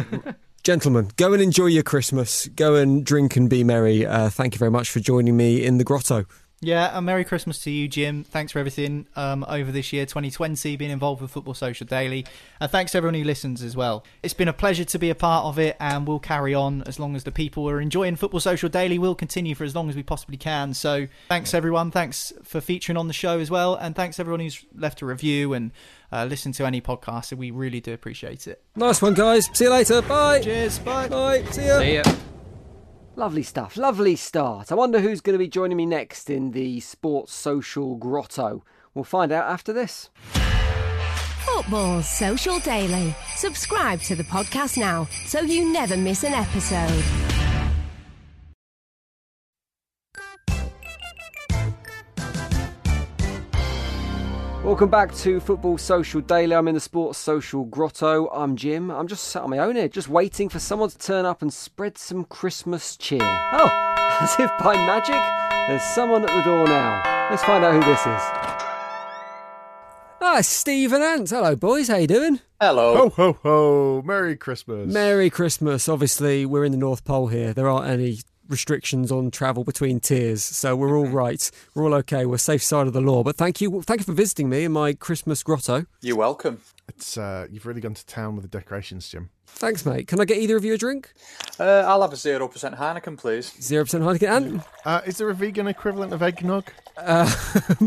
[0.63, 2.47] gentlemen, go and enjoy your Christmas.
[2.47, 4.05] Go and drink and be merry.
[4.05, 6.25] Uh, thank you very much for joining me in the grotto.
[6.61, 8.23] Yeah, and Merry Christmas to you, Jim.
[8.23, 12.25] Thanks for everything um, over this year, 2020, being involved with Football Social Daily.
[12.59, 14.03] And thanks to everyone who listens as well.
[14.23, 16.99] It's been a pleasure to be a part of it, and we'll carry on as
[16.99, 18.97] long as the people are enjoying Football Social Daily.
[18.97, 20.73] We'll continue for as long as we possibly can.
[20.73, 21.91] So thanks, everyone.
[21.91, 23.75] Thanks for featuring on the show as well.
[23.75, 25.71] And thanks, everyone who's left a review and
[26.11, 27.35] uh, listened to any podcast.
[27.37, 28.63] We really do appreciate it.
[28.75, 29.49] Nice one, guys.
[29.53, 30.01] See you later.
[30.01, 30.39] Bye.
[30.41, 30.79] Cheers.
[30.79, 31.09] Bye.
[31.09, 31.43] Bye.
[31.51, 31.79] See ya.
[31.79, 32.03] See ya.
[33.17, 33.77] Lovely stuff.
[33.77, 34.71] Lovely start.
[34.71, 38.63] I wonder who's going to be joining me next in the Sports Social Grotto.
[38.93, 40.09] We'll find out after this.
[41.45, 43.15] Football Social Daily.
[43.35, 47.34] Subscribe to the podcast now so you never miss an episode.
[54.65, 56.55] Welcome back to Football Social Daily.
[56.55, 58.27] I'm in the Sports Social Grotto.
[58.29, 58.89] I'm Jim.
[58.89, 61.53] I'm just sat on my own here, just waiting for someone to turn up and
[61.53, 63.19] spread some Christmas cheer.
[63.21, 65.21] Oh, as if by magic,
[65.67, 67.27] there's someone at the door now.
[67.29, 68.21] Let's find out who this is.
[70.19, 71.29] Ah, Steve and Ant.
[71.29, 71.87] Hello, boys.
[71.87, 72.39] How you doing?
[72.59, 72.95] Hello.
[72.95, 74.01] Ho ho ho!
[74.03, 74.91] Merry Christmas.
[74.91, 75.87] Merry Christmas.
[75.87, 77.53] Obviously, we're in the North Pole here.
[77.53, 78.17] There aren't any
[78.47, 81.49] restrictions on travel between tiers, so we're all right.
[81.73, 82.25] We're all okay.
[82.25, 83.23] We're safe side of the law.
[83.23, 85.85] But thank you, thank you for visiting me in my Christmas grotto.
[86.01, 86.61] You're welcome.
[86.87, 89.29] It's uh, you've really gone to town with the decorations, Jim.
[89.57, 90.07] Thanks, mate.
[90.07, 91.13] Can I get either of you a drink?
[91.59, 93.53] Uh, I'll have a zero percent Heineken, please.
[93.61, 94.27] Zero percent Heineken.
[94.35, 96.65] And Uh, is there a vegan equivalent of eggnog?
[96.97, 97.25] uh,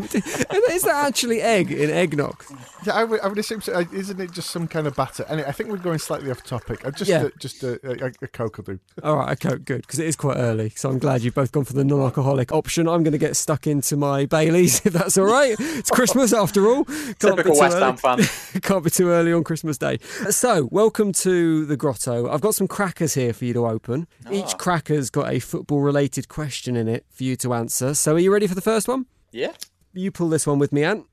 [0.70, 2.42] is that actually egg in eggnog?
[2.86, 3.72] Yeah, I would, I would assume so.
[3.74, 5.24] Uh, Isn't it just some kind of batter?
[5.28, 6.84] Anyway, I think we're going slightly off topic.
[6.84, 7.24] Uh, just Yeah.
[7.24, 8.78] a, just a, a, a Coke will do.
[9.02, 10.70] All right, okay, good, because it is quite early.
[10.70, 12.88] So I'm glad you've both gone for the non-alcoholic option.
[12.88, 15.54] I'm going to get stuck into my Baileys, if that's all right.
[15.58, 16.84] It's Christmas after all.
[16.84, 17.84] Can't be Typical too West early.
[17.84, 18.18] Ham fan.
[18.62, 19.98] Can't be too early on Christmas Day.
[20.30, 22.30] So, welcome to the grotto.
[22.30, 24.06] I've got some crackers here for you to open.
[24.30, 24.56] Each ah.
[24.56, 27.94] cracker's got a football-related question in it for you to answer.
[27.94, 29.06] So, are you ready for the first one?
[29.32, 29.52] Yeah.
[29.92, 31.06] You pull this one with me, Ant.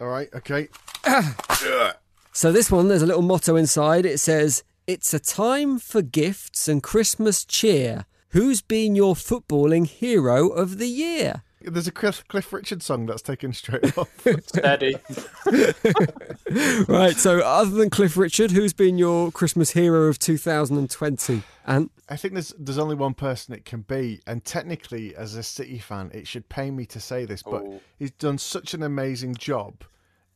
[0.00, 0.28] All right.
[0.34, 0.68] Okay.
[2.36, 4.04] So this one, there's a little motto inside.
[4.04, 10.48] It says, "It's a time for gifts and Christmas cheer." Who's been your footballing hero
[10.48, 11.44] of the year?
[11.66, 14.08] There's a Cliff, Cliff Richard song that's taken straight off.
[14.46, 14.96] Steady.
[16.88, 17.16] right.
[17.16, 21.42] So, other than Cliff Richard, who's been your Christmas hero of 2020?
[21.66, 25.42] And I think there's there's only one person it can be, and technically, as a
[25.42, 27.80] City fan, it should pain me to say this, but Oh.
[27.98, 29.84] he's done such an amazing job.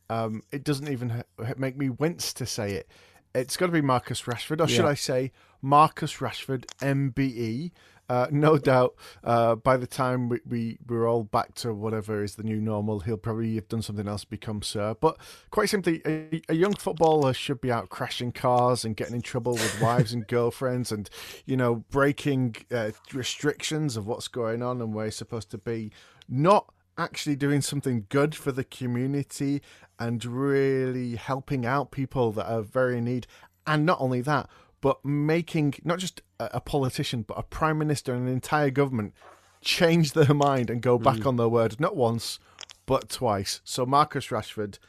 [0.09, 2.87] Um, it doesn't even h- make me wince to say it.
[3.35, 7.71] It's got to be Marcus Rashford, or should I say Marcus Rashford, MBE.
[8.09, 12.35] Uh, no doubt, uh, by the time we, we, we're all back to whatever is
[12.35, 14.95] the new normal, he'll probably have done something else, become Sir.
[14.99, 15.17] But
[15.51, 19.53] quite simply, a, a young footballer should be out crashing cars and getting in trouble
[19.53, 21.07] with wives and girlfriends and,
[21.45, 25.91] you know, breaking uh, restrictions of what's going on and where he's supposed to be.
[26.27, 29.61] Not actually doing something good for the community
[29.99, 33.27] and really helping out people that are very in need.
[33.67, 34.49] And not only that,
[34.81, 39.13] but making not just a, politician, but a prime minister and an entire government
[39.61, 41.27] change their mind and go back hmm.
[41.27, 42.39] on their word, not once,
[42.85, 43.61] but twice.
[43.63, 44.79] So Marcus Rashford,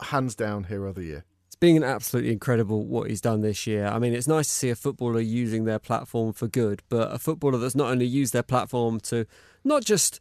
[0.00, 1.24] hands down, hero of the year.
[1.46, 3.86] It's been absolutely incredible what he's done this year.
[3.86, 7.18] I mean, it's nice to see a footballer using their platform for good, but a
[7.18, 9.26] footballer that's not only used their platform to
[9.64, 10.20] not just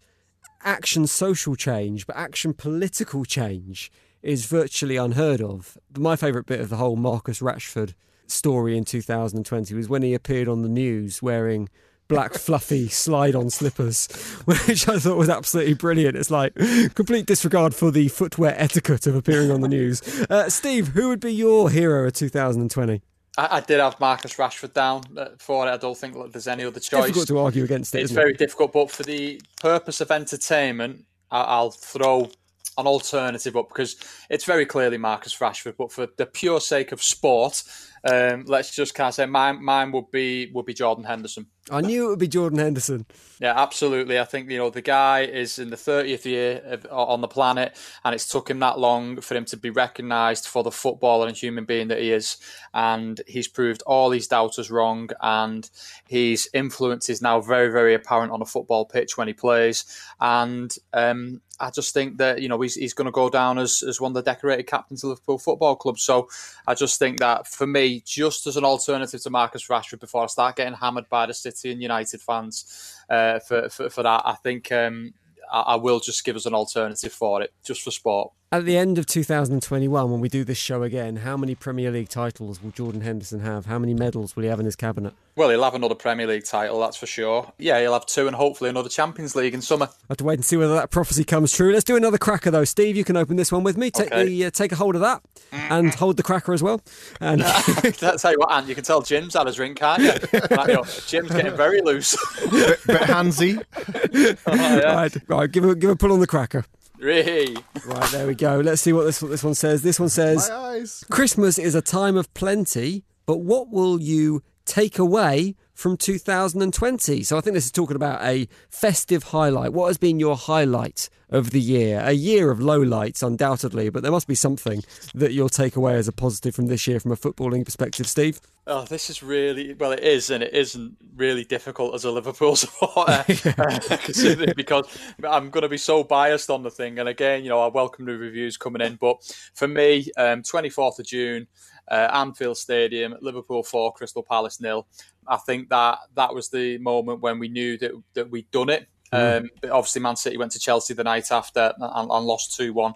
[0.63, 5.77] action social change, but action political change is virtually unheard of.
[5.97, 7.93] My favourite bit of the whole Marcus Rashford
[8.27, 11.69] story in 2020 was when he appeared on the news wearing
[12.07, 14.07] black fluffy slide-on slippers,
[14.45, 16.15] which I thought was absolutely brilliant.
[16.15, 16.55] It's like
[16.95, 20.01] complete disregard for the footwear etiquette of appearing on the news.
[20.29, 23.01] Uh, Steve, who would be your hero of 2020?
[23.37, 25.71] I, I did have Marcus Rashford down uh, for it.
[25.71, 27.07] I don't think there's any other choice.
[27.07, 28.37] Difficult to argue against it, it's isn't very it?
[28.37, 32.29] difficult, but for the purpose of entertainment, I, I'll throw
[32.77, 33.95] an alternative up because
[34.29, 35.75] it's very clearly Marcus Rashford.
[35.77, 37.63] But for the pure sake of sport,
[38.05, 39.63] um, let's just kind of say mine.
[39.63, 41.47] Mine would be would be Jordan Henderson.
[41.71, 43.07] I knew it would be Jordan Henderson.
[43.39, 44.19] Yeah, absolutely.
[44.19, 47.75] I think you know the guy is in the thirtieth year of, on the planet,
[48.03, 51.35] and it's took him that long for him to be recognised for the footballer and
[51.35, 52.37] human being that he is.
[52.75, 55.67] And he's proved all these doubters wrong, and
[56.07, 59.85] his influence is now very, very apparent on a football pitch when he plays.
[60.19, 63.81] And um, I just think that you know he's, he's going to go down as,
[63.81, 65.97] as one of the decorated captains of Liverpool Football Club.
[65.97, 66.29] So
[66.67, 70.27] I just think that for me, just as an alternative to Marcus Rashford, before I
[70.27, 74.33] start getting hammered by the City and United fans uh, for, for for that, I
[74.35, 75.13] think um,
[75.51, 78.31] I, I will just give us an alternative for it, just for sport.
[78.55, 82.07] At the end of 2021, when we do this show again, how many Premier League
[82.07, 83.65] titles will Jordan Henderson have?
[83.65, 85.13] How many medals will he have in his cabinet?
[85.35, 87.51] Well, he'll have another Premier League title, that's for sure.
[87.57, 89.87] Yeah, he'll have two and hopefully another Champions League in summer.
[89.91, 91.73] I have to wait and see whether that prophecy comes true.
[91.73, 92.63] Let's do another cracker though.
[92.63, 93.91] Steve, you can open this one with me.
[93.91, 94.23] Take Okay.
[94.25, 96.79] the uh, take a hold of that and hold the cracker as well.
[97.19, 97.41] And
[97.99, 100.11] That's how you what, Ant, you can tell Jim's had a drink, can't you?
[100.55, 102.15] Like, you know, Jim's getting very loose.
[102.49, 103.61] bit, bit handsy.
[104.47, 104.95] Oh, yeah.
[104.95, 106.63] right, right, give a give a pull on the cracker.
[106.99, 107.57] Really?
[107.85, 108.59] Right, there we go.
[108.59, 109.81] Let's see what this what this one says.
[109.81, 111.03] This one says My eyes.
[111.09, 117.23] Christmas is a time of plenty, but what will you take away from 2020.
[117.23, 119.73] So I think this is talking about a festive highlight.
[119.73, 122.01] What has been your highlight of the year?
[122.03, 124.83] A year of lowlights, undoubtedly, but there must be something
[125.13, 128.39] that you'll take away as a positive from this year from a footballing perspective, Steve.
[128.67, 129.91] Oh, this is really well.
[129.91, 133.23] It is, and it isn't really difficult as a Liverpool supporter
[133.57, 134.87] uh, because
[135.23, 136.97] I'm going to be so biased on the thing.
[136.97, 139.17] And again, you know, I welcome the reviews coming in, but
[139.53, 141.47] for me, um, 24th of June,
[141.89, 144.87] uh, Anfield Stadium, Liverpool four, Crystal Palace nil.
[145.27, 148.87] I think that that was the moment when we knew that that we'd done it.
[149.15, 149.37] Mm.
[149.37, 152.73] Um, but obviously, Man City went to Chelsea the night after and, and lost two
[152.73, 152.93] one.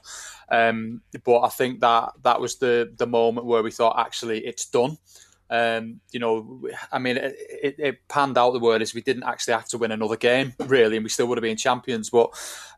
[0.49, 4.65] Um, but I think that that was the the moment where we thought actually it's
[4.65, 4.97] done.
[5.51, 8.51] Um, you know, I mean, it, it, it, panned out.
[8.51, 11.25] The word is we didn't actually have to win another game, really, and we still
[11.27, 12.11] would have been champions.
[12.11, 12.29] But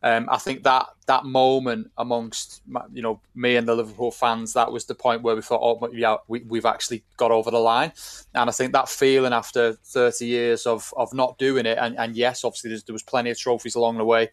[0.01, 2.61] um, I think that that moment amongst
[2.93, 5.89] you know me and the Liverpool fans, that was the point where we thought, oh
[5.93, 7.91] yeah, we, we've actually got over the line.
[8.33, 12.15] And I think that feeling after 30 years of of not doing it, and, and
[12.15, 14.29] yes, obviously there was plenty of trophies along the way,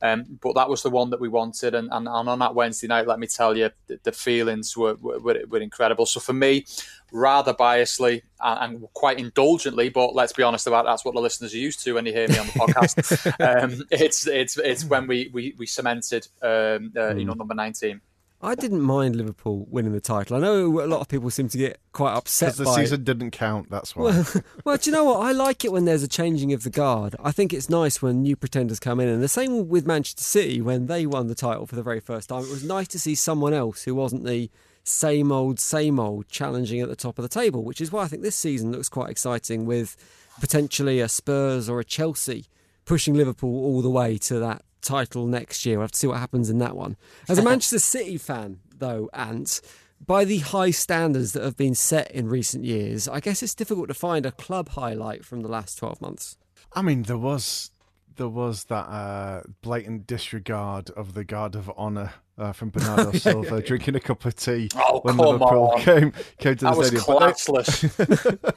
[0.00, 1.74] um, but that was the one that we wanted.
[1.74, 4.94] And, and, and on that Wednesday night, let me tell you, the, the feelings were,
[4.94, 6.06] were, were incredible.
[6.06, 6.64] So for me,
[7.12, 11.54] rather biasly and, and, quite indulgently, but let's be honest about that's what the listeners
[11.54, 13.62] are used to when you hear me on the podcast.
[13.64, 18.00] um, it's it's it's when we we, we cemented um, uh, you know number nineteen.
[18.44, 20.36] I didn't mind Liverpool winning the title.
[20.36, 23.04] I know a lot of people seem to get quite upset because the by season
[23.04, 23.70] didn't count.
[23.70, 24.02] That's why.
[24.02, 24.26] Well,
[24.64, 25.20] well, do you know what?
[25.20, 27.14] I like it when there's a changing of the guard.
[27.22, 30.60] I think it's nice when new pretenders come in, and the same with Manchester City
[30.60, 32.42] when they won the title for the very first time.
[32.42, 34.50] It was nice to see someone else who wasn't the
[34.82, 38.08] same old, same old challenging at the top of the table, which is why I
[38.08, 39.96] think this season looks quite exciting with
[40.40, 42.46] potentially a Spurs or a Chelsea
[42.84, 45.78] pushing Liverpool all the way to that title next year.
[45.78, 46.96] We'll have to see what happens in that one.
[47.28, 49.60] As a Manchester City fan, though, Ant,
[50.04, 53.88] by the high standards that have been set in recent years, I guess it's difficult
[53.88, 56.36] to find a club highlight from the last 12 months.
[56.72, 57.70] I mean, there was
[58.16, 63.60] there was that uh, blatant disregard of the guard of honour uh, from Bernardo Silva
[63.60, 65.80] drinking a cup of tea oh, when Liverpool on.
[65.80, 67.04] came came to that the stadium.
[67.04, 68.56] classless.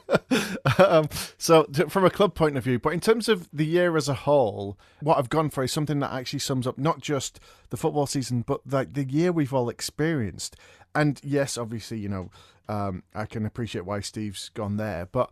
[0.90, 1.08] um,
[1.38, 4.08] so, to, from a club point of view, but in terms of the year as
[4.08, 7.38] a whole, what I've gone for is something that actually sums up not just
[7.70, 10.56] the football season, but like the year we've all experienced.
[10.94, 12.30] And yes, obviously, you know,
[12.68, 15.30] um, I can appreciate why Steve's gone there, but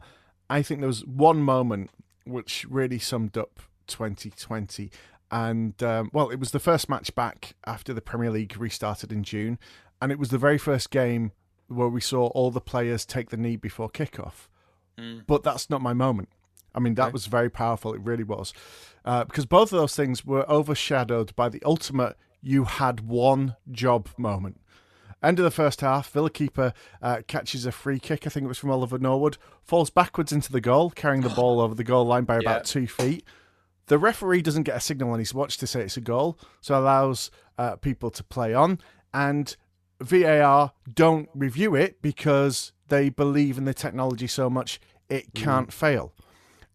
[0.50, 1.90] I think there was one moment
[2.26, 4.90] which really summed up 2020
[5.35, 9.25] and um, well, it was the first match back after the Premier League restarted in
[9.25, 9.59] June,
[10.01, 11.33] and it was the very first game
[11.66, 14.47] where we saw all the players take the knee before kickoff.
[14.97, 15.25] Mm.
[15.27, 16.29] But that's not my moment.
[16.73, 17.12] I mean, that okay.
[17.12, 17.94] was very powerful.
[17.94, 18.53] It really was,
[19.05, 24.11] uh, because both of those things were overshadowed by the ultimate "you had one job"
[24.16, 24.61] moment.
[25.20, 28.25] End of the first half, Villa keeper uh, catches a free kick.
[28.25, 31.61] I think it was from Oliver Norwood, falls backwards into the goal, carrying the ball
[31.62, 33.25] over the goal line by about two feet.
[33.87, 36.79] The referee doesn't get a signal on his watch to say it's a goal, so
[36.79, 38.81] allows uh, people to play on.
[39.12, 39.55] And
[40.01, 45.42] VAR don't review it because they believe in the technology so much it mm.
[45.42, 45.73] can't mm.
[45.73, 46.12] fail.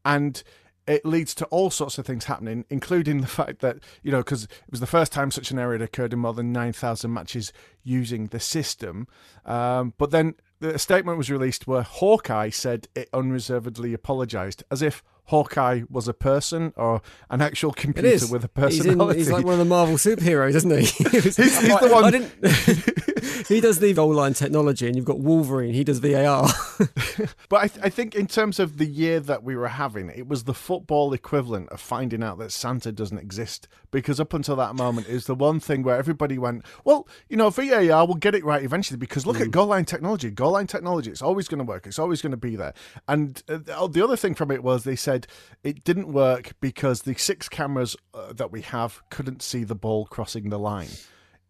[0.05, 0.41] And
[0.87, 4.45] it leads to all sorts of things happening, including the fact that, you know, because
[4.45, 7.53] it was the first time such an error had occurred in more than 9,000 matches
[7.83, 9.07] using the system.
[9.45, 15.03] Um, but then a statement was released where Hawkeye said it unreservedly apologised, as if
[15.29, 19.19] Hawkeye was a person or an actual computer with a personality.
[19.19, 20.85] He's, in, he's, like one of the Marvel superheroes, isn't he?
[21.11, 22.31] he's, he's the one.
[23.47, 25.73] he does the goal line technology, and you've got Wolverine.
[25.73, 26.47] He does VAR.
[27.49, 30.27] but I, th- I, think in terms of the year that we were having, it
[30.27, 33.67] was the football equivalent of finding out that Santa doesn't exist.
[33.91, 37.49] Because up until that moment, is the one thing where everybody went, "Well, you know,
[37.49, 39.41] VAR will get it right eventually." Because look mm.
[39.41, 40.29] at goal line technology.
[40.29, 41.11] Goal line technology.
[41.11, 41.87] It's always going to work.
[41.87, 42.73] It's always going to be there.
[43.07, 45.27] And uh, the other thing from it was they said said
[45.63, 50.05] it didn't work because the six cameras uh, that we have couldn't see the ball
[50.05, 50.89] crossing the line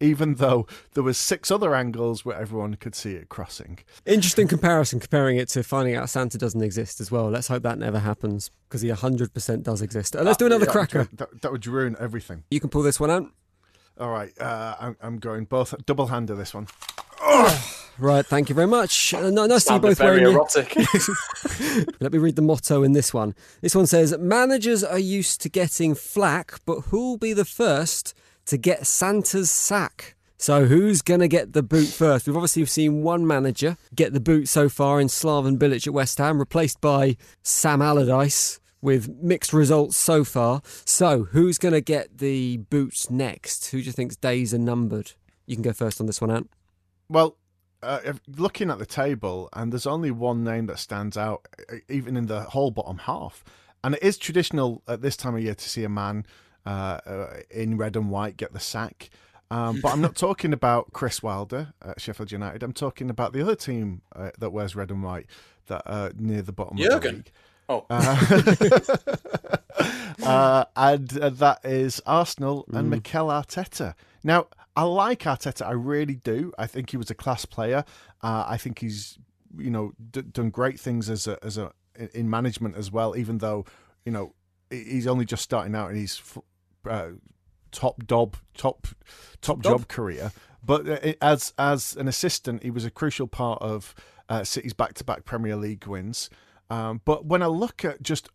[0.00, 3.78] even though there was six other angles where everyone could see it crossing.
[4.06, 7.28] Interesting comparison, comparing it to finding out Santa doesn't exist as well.
[7.28, 10.16] Let's hope that never happens because he 100% does exist.
[10.16, 11.08] Uh, let's do another yeah, cracker.
[11.12, 12.44] That, that, would ruin everything.
[12.50, 13.26] You can pull this one out.
[13.98, 16.66] All right, uh, I'm, I'm going both double hander this one.
[17.98, 19.12] Right, thank you very much.
[19.12, 20.74] Uh, nice to see you both very wearing erotic.
[22.00, 23.34] Let me read the motto in this one.
[23.60, 28.14] This one says, "Managers are used to getting flack, but who'll be the first
[28.50, 32.26] to get Santa's sack?" So who's going to get the boot first?
[32.26, 36.16] We've obviously seen one manager get the boot so far in Slaven Bilic at West
[36.16, 40.62] Ham, replaced by Sam Allardyce with mixed results so far.
[40.64, 43.70] So who's going to get the boots next?
[43.70, 45.12] Who do you think's days are numbered?
[45.46, 46.50] You can go first on this one, Ant.
[47.10, 47.36] Well,
[47.82, 51.46] uh, looking at the table, and there's only one name that stands out,
[51.90, 53.44] even in the whole bottom half.
[53.82, 56.24] And it is traditional at this time of year to see a man
[57.50, 59.10] in red and white get the sack.
[59.50, 62.62] Um, but I'm not talking about Chris Wilder at Sheffield United.
[62.62, 65.26] I'm talking about the other team uh, that wears red and white
[65.66, 66.92] that are near the bottom Jurgen.
[66.96, 67.32] of the league.
[67.68, 67.86] Oh.
[67.88, 68.96] Uh,
[70.24, 72.90] uh, and uh, that is Arsenal and Mm.
[72.90, 73.94] Mikel Arteta.
[74.24, 74.46] Now,
[74.76, 75.66] I like Arteta.
[75.66, 76.52] I really do.
[76.58, 77.84] I think he was a class player.
[78.22, 79.18] Uh, I think he's,
[79.56, 81.72] you know, d- done great things as a as a
[82.14, 83.16] in management as well.
[83.16, 83.64] Even though,
[84.04, 84.34] you know,
[84.70, 86.20] he's only just starting out and he's
[86.88, 87.10] uh,
[87.72, 88.86] top dob top
[89.40, 90.32] top job career.
[90.64, 93.94] But uh, as as an assistant, he was a crucial part of
[94.28, 96.30] uh, City's back to back Premier League wins.
[96.68, 98.28] Um, but when I look at just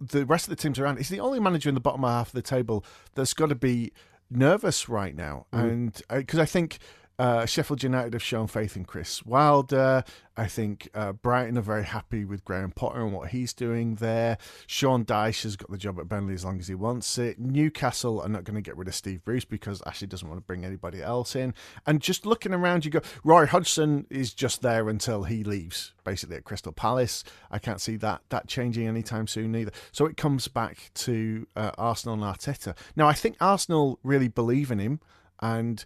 [0.00, 2.34] the rest of the teams around, he's the only manager in the bottom half of
[2.34, 3.92] the table that's got to be
[4.30, 5.46] nervous right now.
[5.52, 5.62] Mm.
[5.62, 6.78] And because I think
[7.18, 10.04] uh, Sheffield United have shown faith in Chris Wilder.
[10.36, 14.38] I think uh, Brighton are very happy with Graham Potter and what he's doing there.
[14.68, 17.40] Sean Dyche has got the job at Burnley as long as he wants it.
[17.40, 20.46] Newcastle are not going to get rid of Steve Bruce because Ashley doesn't want to
[20.46, 21.54] bring anybody else in.
[21.86, 26.36] And just looking around, you go, Roy Hodgson is just there until he leaves, basically
[26.36, 27.24] at Crystal Palace.
[27.50, 29.72] I can't see that that changing anytime soon either.
[29.90, 32.76] So it comes back to uh, Arsenal and Arteta.
[32.94, 35.00] Now, I think Arsenal really believe in him
[35.40, 35.84] and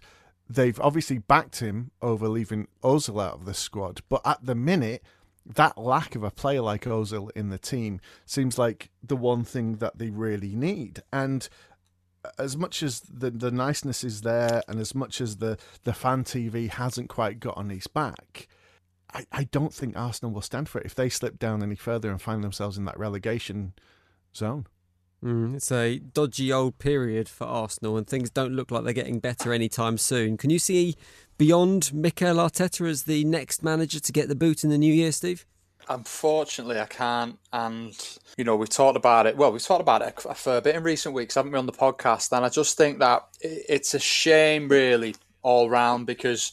[0.49, 5.03] they've obviously backed him over leaving Ozil out of the squad, but at the minute,
[5.45, 9.77] that lack of a player like Ozil in the team seems like the one thing
[9.77, 11.03] that they really need.
[11.11, 11.47] And
[12.37, 16.23] as much as the the niceness is there, and as much as the the fan
[16.23, 18.47] TV hasn't quite got on his back.
[19.13, 22.09] I, I don't think Arsenal will stand for it if they slip down any further
[22.09, 23.73] and find themselves in that relegation
[24.35, 24.65] zone.
[25.23, 29.19] Mm, it's a dodgy old period for Arsenal, and things don't look like they're getting
[29.19, 30.35] better anytime soon.
[30.35, 30.97] Can you see
[31.37, 35.13] beyond Mikel Arteta as the next manager to get the boot in the new year,
[35.13, 35.45] Steve?
[35.87, 37.37] Unfortunately, I can't.
[37.51, 37.93] And,
[38.37, 39.37] you know, we've talked about it.
[39.37, 41.71] Well, we've talked about it a fair bit in recent weeks, haven't we, on the
[41.71, 42.35] podcast?
[42.35, 46.51] And I just think that it's a shame, really, all round, because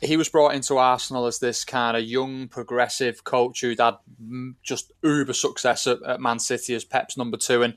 [0.00, 4.54] he was brought into Arsenal as this kind of young, progressive coach who'd had mm,
[4.62, 7.62] just uber success at, at Man City as Pep's number two.
[7.62, 7.74] And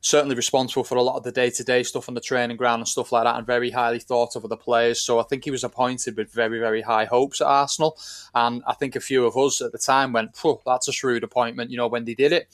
[0.00, 2.80] certainly responsible for a lot of the day to day stuff on the training ground
[2.80, 5.02] and stuff like that, and very highly thought of the players.
[5.02, 7.98] So I think he was appointed with very, very high hopes at Arsenal.
[8.34, 11.24] And I think a few of us at the time went, "Phew, that's a shrewd
[11.24, 12.48] appointment, you know, when they did it.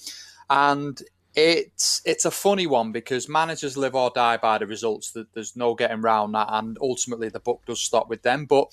[0.51, 1.01] And
[1.35, 5.11] it's it's a funny one because managers live or die by the results.
[5.13, 8.47] That there's no getting round that, and ultimately the book does stop with them.
[8.47, 8.69] But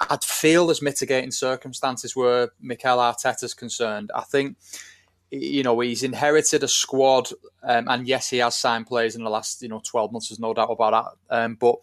[0.00, 4.10] I'd feel as mitigating circumstances were Mikel Arteta's concerned.
[4.14, 4.56] I think
[5.30, 7.30] you know he's inherited a squad,
[7.62, 10.28] um, and yes, he has signed players in the last you know twelve months.
[10.28, 11.36] There's no doubt about that.
[11.36, 11.76] Um, but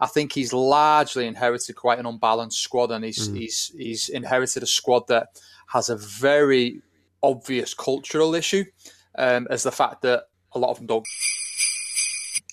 [0.00, 4.66] I think he's largely inherited quite an unbalanced squad, and he's he's he's inherited a
[4.66, 5.28] squad that
[5.68, 6.82] has a very
[7.22, 8.64] obvious cultural issue,
[9.16, 11.06] um, as the fact that a lot of them don't.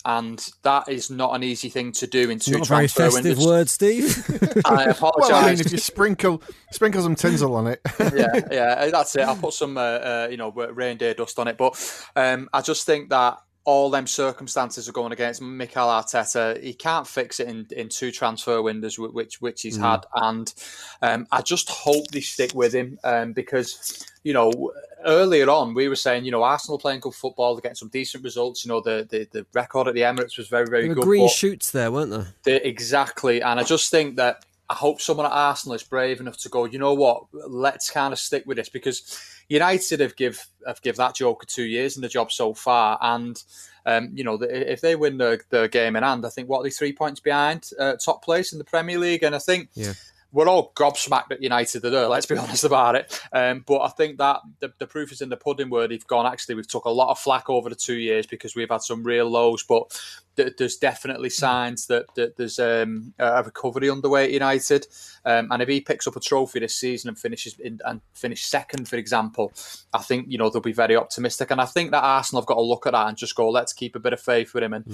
[0.06, 3.04] And that is not an easy thing to do in two Not a very transfer
[3.04, 3.46] festive windows.
[3.46, 4.62] word, Steve.
[4.66, 5.30] I apologise.
[5.30, 6.42] Well, I mean, if you sprinkle
[6.72, 9.24] sprinkle some tinsel on it, yeah, yeah, that's it.
[9.24, 11.58] I'll put some, uh, uh, you know, reindeer dust on it.
[11.58, 11.76] But
[12.16, 13.38] um, I just think that
[13.68, 16.64] all them circumstances are going against Mikel Arteta.
[16.64, 20.54] He can't fix it in, in two transfer windows, which which he's had, and
[21.02, 24.72] um, I just hope they stick with him um, because you know
[25.06, 28.24] earlier on we were saying you know Arsenal playing good football, they're getting some decent
[28.24, 28.64] results.
[28.64, 31.04] You know the the, the record at the Emirates was very very good.
[31.04, 32.28] green shoots there, weren't there?
[32.44, 33.42] they- exactly.
[33.42, 36.66] And I just think that I hope someone at Arsenal is brave enough to go,
[36.66, 40.98] you know what, let's kind of stick with this because United have give have give
[40.98, 42.98] that Joker two years in the job so far.
[43.02, 43.42] And,
[43.86, 46.64] um, you know, if they win the, the game in hand, I think what are
[46.64, 49.24] they three points behind uh, top place in the Premier League?
[49.24, 49.94] And I think Yeah.
[50.34, 53.22] we're all gobsmacked at United are there, let's be honest about it.
[53.32, 56.26] Um, but I think that the, the proof is in the pudding where they've gone.
[56.26, 59.02] Actually, we've took a lot of flack over the two years because we've had some
[59.04, 59.98] real lows, but
[60.38, 64.88] th- there's definitely signs that, that there's um, a recovery underway at United.
[65.26, 68.46] Um, and if he picks up a trophy this season and finishes in, and finish
[68.46, 69.52] second, for example,
[69.94, 71.52] I think you know they'll be very optimistic.
[71.52, 73.74] And I think that Arsenal have got to look at that and just go, let's
[73.74, 74.74] keep a bit of faith with him.
[74.74, 74.86] And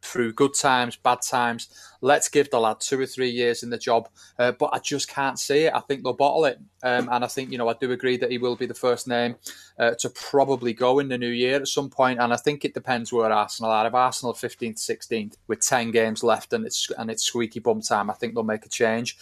[0.00, 1.68] through good times, bad times,
[2.00, 4.08] let's give the lad two or three years in the job.
[4.38, 5.74] Uh, but I just can't see it.
[5.74, 6.58] I think they'll bottle it.
[6.84, 9.08] Um, and I think you know I do agree that he will be the first
[9.08, 9.36] name
[9.78, 12.20] uh, to probably go in the new year at some point.
[12.20, 13.86] And I think it depends where Arsenal are.
[13.86, 17.80] If Arsenal are 15th, 16th with 10 games left and it's and it's squeaky bum
[17.80, 19.16] time, I think they'll make a change.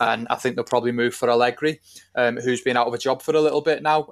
[0.00, 1.80] And I think they'll probably move for Allegri,
[2.14, 4.02] um, who's been out of a job for a little bit now.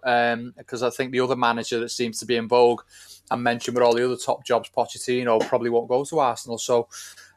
[0.57, 2.82] Because I think the other manager that seems to be in vogue
[3.30, 6.59] and mentioned with all the other top jobs, Pochettino, probably won't go to Arsenal.
[6.59, 6.88] So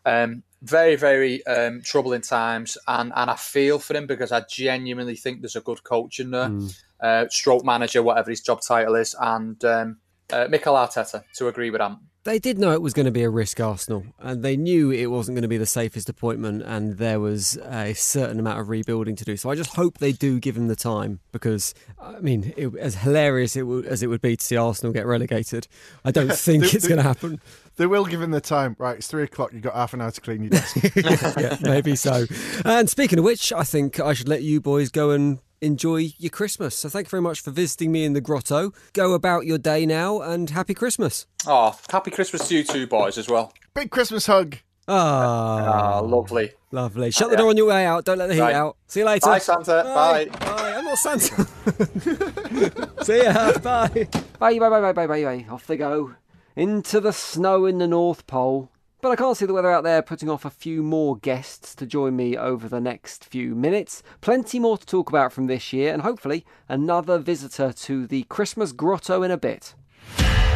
[0.05, 5.15] Um, very, very um, troubling times, and, and I feel for him because I genuinely
[5.15, 6.77] think there's a good coach in there, Mm.
[7.01, 9.97] uh, stroke manager, whatever his job title is, and um,
[10.33, 11.99] uh, Mikel Arteta to agree with Ant.
[12.29, 15.07] They did know it was going to be a risk, Arsenal, and they knew it
[15.07, 19.15] wasn't going to be the safest appointment, and there was a certain amount of rebuilding
[19.15, 19.35] to do.
[19.35, 22.93] So I just hope they do give him the time, because I mean, it, as
[22.97, 25.67] hilarious it would, as it would be to see Arsenal get relegated,
[26.05, 27.41] I don't think They- it's going to happen.
[27.77, 28.75] They will give him the time.
[28.77, 29.51] Right, it's three o'clock.
[29.51, 30.77] You've got half an hour to clean your desk.
[30.95, 32.25] yeah, maybe so.
[32.63, 36.29] And speaking of which, I think I should let you boys go and enjoy your
[36.29, 36.75] Christmas.
[36.75, 38.71] So thank you very much for visiting me in the grotto.
[38.93, 41.25] Go about your day now, and happy Christmas.
[41.47, 43.53] Oh, happy Christmas to you two boys as well.
[43.73, 44.57] Big Christmas hug.
[44.87, 46.51] Ah, Ah, lovely.
[46.71, 47.11] Lovely.
[47.11, 48.05] Shut the door on your way out.
[48.05, 48.55] Don't let the heat Right.
[48.55, 48.75] out.
[48.87, 49.27] See you later.
[49.27, 49.83] Bye, Santa.
[49.83, 50.25] Bye.
[50.25, 50.73] Bye.
[50.77, 51.45] I'm not Santa.
[53.03, 53.57] See ya.
[53.59, 54.07] Bye.
[54.39, 55.45] Bye, bye, bye, bye, bye, bye, bye.
[55.49, 56.15] Off they go.
[56.55, 58.71] Into the snow in the North Pole.
[59.01, 61.85] But I can't see the weather out there putting off a few more guests to
[61.85, 64.03] join me over the next few minutes.
[64.19, 68.73] Plenty more to talk about from this year, and hopefully another visitor to the Christmas
[68.73, 69.73] grotto in a bit.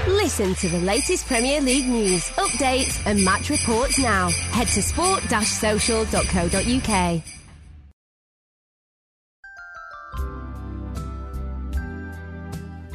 [0.08, 4.28] Listen to the latest Premier League news, updates, and match reports now.
[4.52, 7.43] Head to sport-social.co.uk.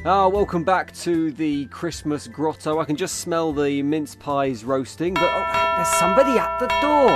[0.04, 2.78] Ah, welcome back to the Christmas grotto.
[2.78, 7.10] I can just smell the mince pies roasting, but oh, there's somebody at the door.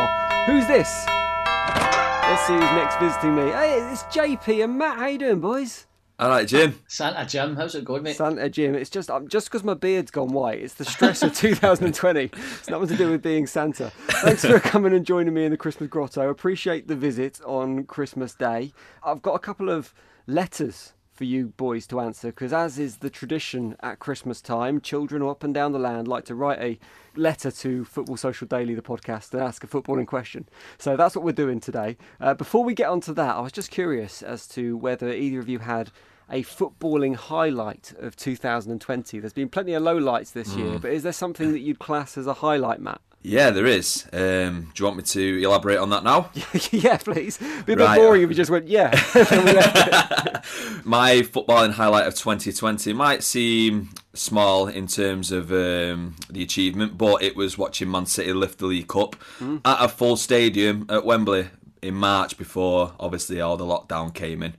[0.47, 1.05] Who's this?
[1.07, 3.53] Let's see who's next visiting me.
[3.53, 4.99] Hey, it's JP and Matt.
[4.99, 5.87] How you doing, boys?
[6.19, 6.79] All right, Jim.
[6.89, 8.17] Santa Jim, how's it going, mate?
[8.17, 8.75] Santa Jim.
[8.75, 10.61] It's just um, just because my beard's gone white.
[10.61, 12.25] It's the stress of 2020.
[12.25, 13.91] It's nothing to do with being Santa.
[14.09, 16.29] Thanks for coming and joining me in the Christmas grotto.
[16.29, 18.73] Appreciate the visit on Christmas Day.
[19.05, 19.95] I've got a couple of
[20.27, 25.23] letters for you boys to answer because, as is the tradition at Christmas time, children
[25.23, 26.79] up and down the land like to write a
[27.15, 30.49] letter to Football Social Daily, the podcast, and ask a footballing question.
[30.79, 31.97] So that's what we're doing today.
[32.21, 35.49] Uh, before we get onto that, I was just curious as to whether either of
[35.49, 35.91] you had
[36.31, 39.19] a footballing highlight of 2020.
[39.19, 40.83] There's been plenty of lowlights this year, Mm.
[40.83, 43.01] but is there something that you'd class as a highlight, Matt?
[43.25, 44.05] Yeah, there is.
[44.13, 46.31] Um, do you want me to elaborate on that now?
[46.73, 47.39] yeah, please.
[47.39, 47.97] Be a bit Right.
[47.97, 48.91] boring if you just went, yeah.
[49.15, 50.85] Then we left it.
[50.85, 57.23] My footballing highlight of 2020 might seem small in terms of um, the achievement, but
[57.23, 59.61] it was watching Man City lift the League Cup Mm.
[59.65, 61.49] at a full stadium at Wembley
[61.81, 64.55] in March before obviously all the lockdown came in.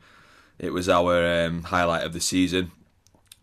[0.59, 2.71] It was our um, highlight of the season.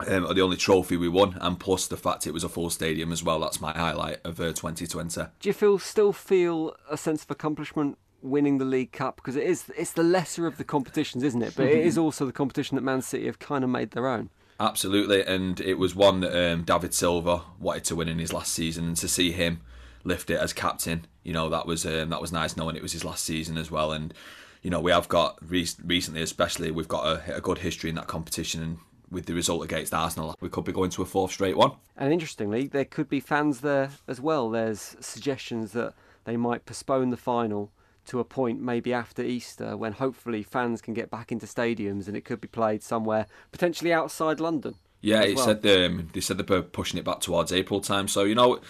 [0.06, 3.12] Um, the only trophy we won, and plus the fact it was a full stadium
[3.12, 3.38] as well.
[3.38, 5.22] That's my highlight of uh, 2020.
[5.40, 9.44] Do you feel still feel a sense of accomplishment winning the League Cup because it
[9.44, 11.54] is it's the lesser of the competitions, isn't it?
[11.54, 14.30] But it is also the competition that Man City have kind of made their own.
[14.58, 18.52] Absolutely, and it was one that um, David Silva wanted to win in his last
[18.54, 19.60] season, and to see him
[20.04, 22.92] lift it as captain, you know, that was um, that was nice knowing it was
[22.92, 23.92] his last season as well.
[23.92, 24.14] And
[24.62, 27.96] you know, we have got re- recently, especially, we've got a, a good history in
[27.96, 28.78] that competition, and
[29.10, 31.72] with the result against Arsenal, we could be going to a fourth straight one.
[31.96, 34.50] And interestingly, there could be fans there as well.
[34.50, 35.94] There's suggestions that
[36.24, 37.72] they might postpone the final
[38.06, 42.16] to a point maybe after Easter when hopefully fans can get back into stadiums and
[42.16, 44.74] it could be played somewhere potentially outside London.
[45.00, 45.44] Yeah, it well.
[45.44, 48.08] said um, they said they're pushing it back towards April time.
[48.08, 48.60] So you know,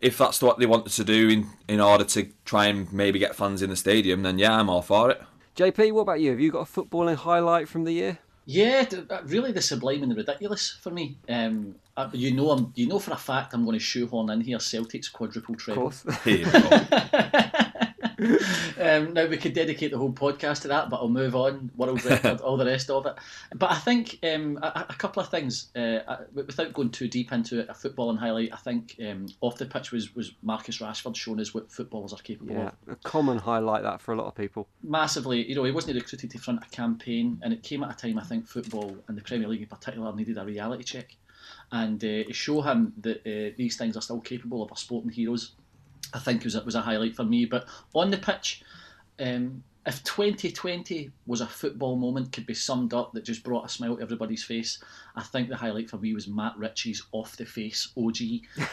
[0.00, 3.36] if that's what they wanted to do in in order to try and maybe get
[3.36, 5.22] fans in the stadium, then yeah, I'm all for it.
[5.58, 6.30] JP, what about you?
[6.30, 8.18] Have you got a footballing highlight from the year?
[8.46, 11.18] Yeah, uh, really the sublime and the ridiculous for me.
[11.28, 14.40] Um, uh, you know, I'm, you know for a fact I'm going to shoehorn in
[14.40, 15.88] here Celtic's quadruple treble.
[15.88, 16.24] Of course.
[18.18, 18.96] Here we go.
[18.96, 21.70] um, now we could dedicate the whole podcast to that, but I'll move on.
[21.76, 23.14] World record, all the rest of it.
[23.54, 25.68] But I think um, a, a couple of things.
[25.74, 28.52] Uh, without going too deep into it, a footballing highlight.
[28.52, 32.18] I think um, off the pitch was was Marcus Rashford showing us what footballers are
[32.18, 32.92] capable Yeah, of.
[32.92, 34.68] a common highlight that for a lot of people.
[34.82, 37.96] massively, you know, he wasn't recruited to front a campaign, and it came at a
[37.96, 41.16] time I think football and the Premier League in particular needed a reality check,
[41.72, 45.10] and uh, to show him that uh, these things are still capable of our sporting
[45.10, 45.52] heroes,
[46.14, 47.44] I think was a, was a highlight for me.
[47.44, 48.62] But on the pitch,
[49.20, 53.68] um, if 2020 was a football moment could be summed up that just brought a
[53.68, 54.82] smile to everybody's face,
[55.16, 58.16] I think the highlight for me was Matt Ritchie's off the face OG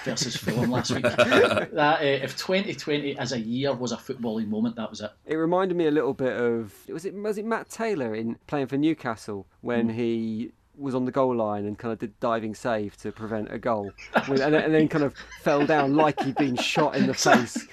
[0.04, 1.04] versus Fulham last week.
[1.04, 5.12] that uh, if 2020 as a year was a footballing moment, that was it.
[5.26, 8.68] It reminded me a little bit of was it was it Matt Taylor in playing
[8.68, 9.94] for Newcastle when Mm.
[9.96, 13.57] he was on the goal line and kind of did diving save to prevent a
[13.57, 17.13] goal, and, then- and then kind of fell down like he'd been shot in the
[17.15, 17.67] face.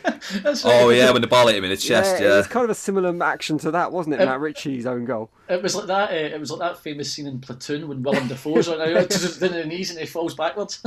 [0.64, 2.34] Oh yeah, when the ball hit him in the chest, yeah, yeah.
[2.34, 4.24] it was kind of a similar action to that, wasn't it?
[4.24, 5.30] Matt Ritchie's own goal.
[5.52, 6.10] It was like that.
[6.10, 9.28] Uh, it was like that famous scene in Platoon when Willem Dafoe's on out to
[9.28, 10.82] the knees and he falls backwards.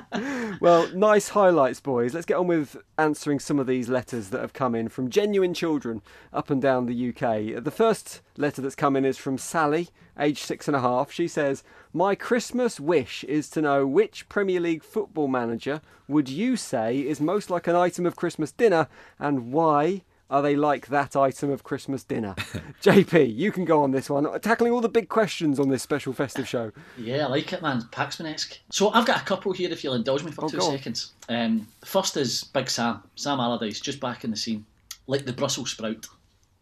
[0.60, 2.12] well, nice highlights, boys.
[2.12, 5.54] Let's get on with answering some of these letters that have come in from genuine
[5.54, 6.02] children
[6.32, 7.62] up and down the UK.
[7.64, 11.10] The first letter that's come in is from Sally, aged six and a half.
[11.10, 16.56] She says, My Christmas wish is to know which Premier League football manager would you
[16.56, 21.16] say is most like an item of Christmas dinner and why are they like that
[21.16, 22.34] item of Christmas dinner?
[22.82, 26.12] JP, you can go on this one, tackling all the big questions on this special
[26.12, 26.70] festive show.
[26.96, 27.82] Yeah, I like it, man.
[27.90, 28.58] Paxman-esque.
[28.70, 31.12] So I've got a couple here, if you'll indulge me for Oh, two seconds.
[31.28, 34.64] Um, first is Big Sam, Sam Allardyce, just back in the scene,
[35.06, 36.06] like the Brussels sprout.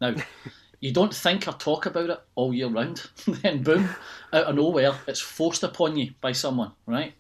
[0.01, 0.15] Now,
[0.81, 3.89] you don't think or talk about it all year round, then boom,
[4.33, 7.13] out of nowhere, it's forced upon you by someone, right?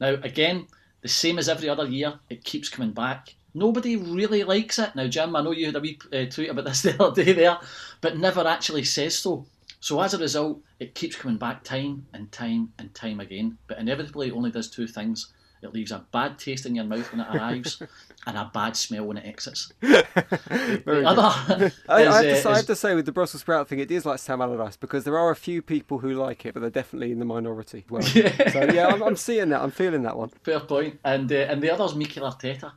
[0.00, 0.66] Now, again,
[1.00, 3.34] the same as every other year, it keeps coming back.
[3.54, 4.94] Nobody really likes it.
[4.96, 7.32] Now, Jim, I know you had a wee uh, tweet about this the other day
[7.32, 7.58] there,
[8.00, 9.46] but never actually says so.
[9.80, 13.58] So as a result, it keeps coming back time and time and time again.
[13.66, 15.32] But inevitably, it only does two things.
[15.62, 17.80] It leaves a bad taste in your mouth when it arrives,
[18.26, 19.72] and a bad smell when it exits.
[19.80, 21.04] Very the good.
[21.06, 23.40] other I, is, I, have to, uh, say- I have to say, with the Brussels
[23.40, 26.44] sprout thing, it is like Sam Allardyce because there are a few people who like
[26.44, 27.86] it, but they're definitely in the minority.
[27.88, 28.20] Well, so
[28.72, 29.62] yeah, I'm, I'm seeing that.
[29.62, 30.30] I'm feeling that one.
[30.42, 30.98] Fair point.
[31.04, 32.72] And uh, and the other's Mikel Arteta.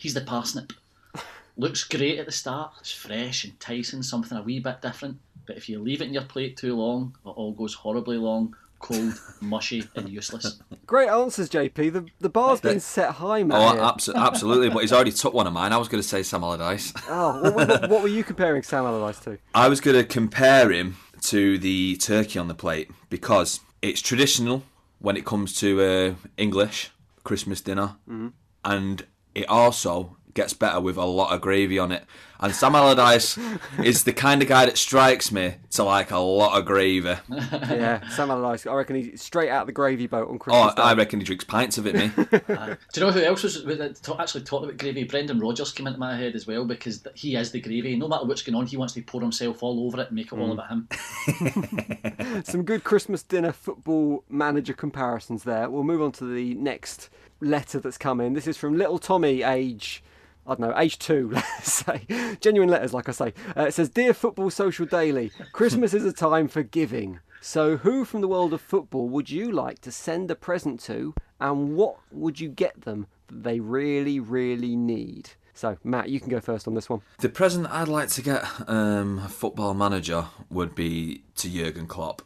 [0.00, 0.72] He's the parsnip.
[1.56, 2.72] Looks great at the start.
[2.80, 5.18] It's fresh, enticing, something a wee bit different.
[5.46, 8.56] But if you leave it in your plate too long, it all goes horribly long,
[8.78, 10.58] cold, mushy, and useless.
[10.86, 11.92] Great answers, JP.
[11.92, 13.78] The the bar's been set high, man.
[13.78, 14.70] Oh, abso- absolutely.
[14.70, 15.72] But he's already took one of mine.
[15.72, 16.92] I was going to say Sam Allardyce.
[17.08, 19.38] Oh, what, what, what were you comparing Sam Allardyce to?
[19.54, 24.62] I was going to compare him to the turkey on the plate because it's traditional
[25.00, 26.90] when it comes to uh, English
[27.24, 28.32] Christmas dinner, Mhm.
[28.64, 29.04] and
[29.34, 32.04] it also gets better with a lot of gravy on it.
[32.42, 33.36] And Sam Allardyce
[33.84, 37.14] is the kind of guy that strikes me to like a lot of gravy.
[37.28, 38.66] yeah, Sam Allardyce.
[38.66, 40.82] I reckon he's straight out of the gravy boat on Oh, Christmas Day.
[40.82, 42.10] I reckon he drinks pints of it, me.
[42.48, 43.80] Uh, do you know who else was was-
[44.18, 45.04] actually talking about gravy?
[45.04, 47.96] Brendan Rodgers came into my head as well because he is the gravy.
[47.96, 50.32] No matter what's going on, he wants to pour himself all over it and make
[50.32, 50.52] it all Mm.
[50.52, 52.42] about him.
[52.44, 55.68] Some good Christmas dinner football manager comparisons there.
[55.68, 57.10] We'll move on to the next
[57.40, 58.34] letter that's come in.
[58.34, 60.02] This is from Little Tommy, age.
[60.46, 62.36] I don't know, age two, let's say.
[62.40, 63.34] Genuine letters, like I say.
[63.56, 67.20] Uh, it says Dear Football Social Daily, Christmas is a time for giving.
[67.40, 71.14] So, who from the world of football would you like to send a present to,
[71.40, 75.30] and what would you get them that they really, really need?
[75.54, 77.00] So, Matt, you can go first on this one.
[77.18, 82.22] The present I'd like to get um, a football manager would be to Jurgen Klopp.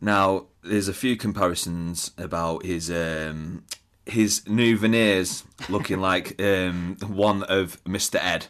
[0.00, 3.64] Now, there's a few comparisons about his um,
[4.06, 8.18] his new veneers looking like um, one of Mr.
[8.22, 8.46] Ed.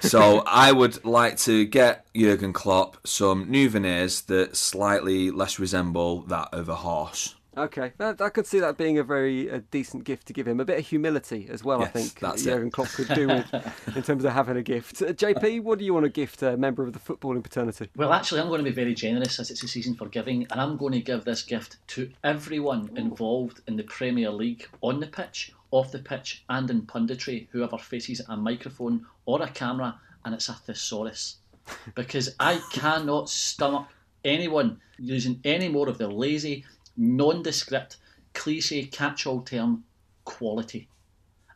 [0.00, 6.22] So I would like to get Jurgen Klopp some new veneers that slightly less resemble
[6.22, 7.34] that of a horse.
[7.54, 10.58] Okay, that, I could see that being a very uh, decent gift to give him.
[10.58, 12.18] A bit of humility as well, I think.
[12.20, 12.72] that's Jurgen it.
[12.72, 13.52] Klopp could do with
[13.96, 15.02] in terms of having a gift.
[15.02, 17.90] Uh, JP, what do you want to gift a member of the footballing paternity?
[17.94, 20.60] Well, actually, I'm going to be very generous as it's a season for giving, and
[20.60, 25.06] I'm going to give this gift to everyone involved in the Premier League on the
[25.06, 30.34] pitch, off the pitch, and in punditry, whoever faces a microphone or a camera, and
[30.34, 31.36] it's a thesaurus.
[31.94, 33.86] Because I cannot stomach
[34.24, 36.64] anyone using any more of the lazy,
[36.96, 37.96] nondescript,
[38.34, 39.84] cliche catch all term
[40.24, 40.88] quality.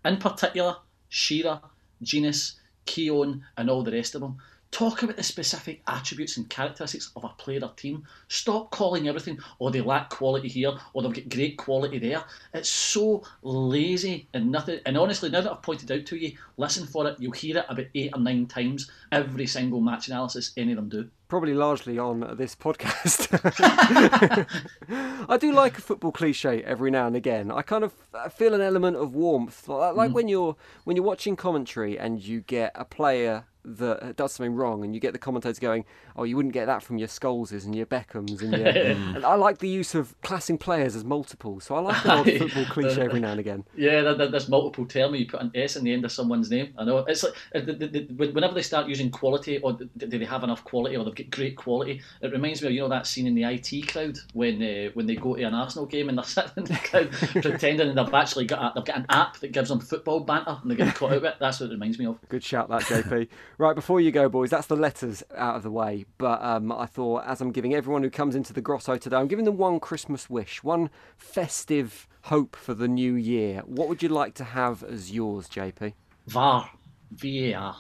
[0.05, 0.77] In particular,
[1.09, 1.61] Shearer,
[2.03, 4.39] Jenas, Keown, and all the rest of them.
[4.73, 8.05] Talk about the specific attributes and characteristics of a player or team.
[8.29, 12.23] Stop calling everything, oh, they lack quality here, or they've got great quality there.
[12.53, 14.81] It's so lazy and nothing.
[14.85, 17.17] And honestly, now that I've pointed out to you, listen for it.
[17.19, 20.89] You'll hear it about eight or nine times every single match analysis any of them
[20.89, 21.09] do.
[21.29, 23.27] Probably largely on this podcast.
[25.29, 27.51] I do like a football cliche every now and again.
[27.51, 27.93] I kind of
[28.33, 30.15] feel an element of warmth, like, like Mm.
[30.15, 34.85] when you're when you're watching commentary and you get a player that does something wrong,
[34.85, 35.85] and you get the commentators going,
[36.17, 38.67] "Oh, you wouldn't get that from your Scholeses and your Beckhams." And, your...
[39.17, 42.31] And I like the use of classing players as multiples, so I like an odd
[42.39, 43.65] football cliche every now and again.
[43.77, 45.15] Yeah, there- there- there's multiple term.
[45.15, 46.73] You put an S in the end of someone's name.
[46.79, 49.89] I know it's like uh, the- the- the- whenever they start using quality, or do
[50.07, 52.01] they have enough quality, or they've got great quality.
[52.23, 55.07] It reminds me of you know that scene in the IT crowd when uh, when
[55.07, 57.11] they go to an Arsenal game and they're sitting in the crowd
[57.43, 60.57] pretending and they've actually got a, they've got an app that gives them football banter
[60.63, 61.35] and they get caught out of it.
[61.41, 62.19] That's what it reminds me of.
[62.29, 63.29] Good shout, that JP.
[63.59, 66.07] Right before you go, boys, that's the letters out of the way.
[66.19, 69.29] But um, I thought, as I'm giving everyone who comes into the grotto today, I'm
[69.29, 73.63] giving them one Christmas wish, one festive hope for the new year.
[73.67, 75.95] What would you like to have as yours, JP?
[76.27, 76.71] VAR,
[77.13, 77.77] VAR.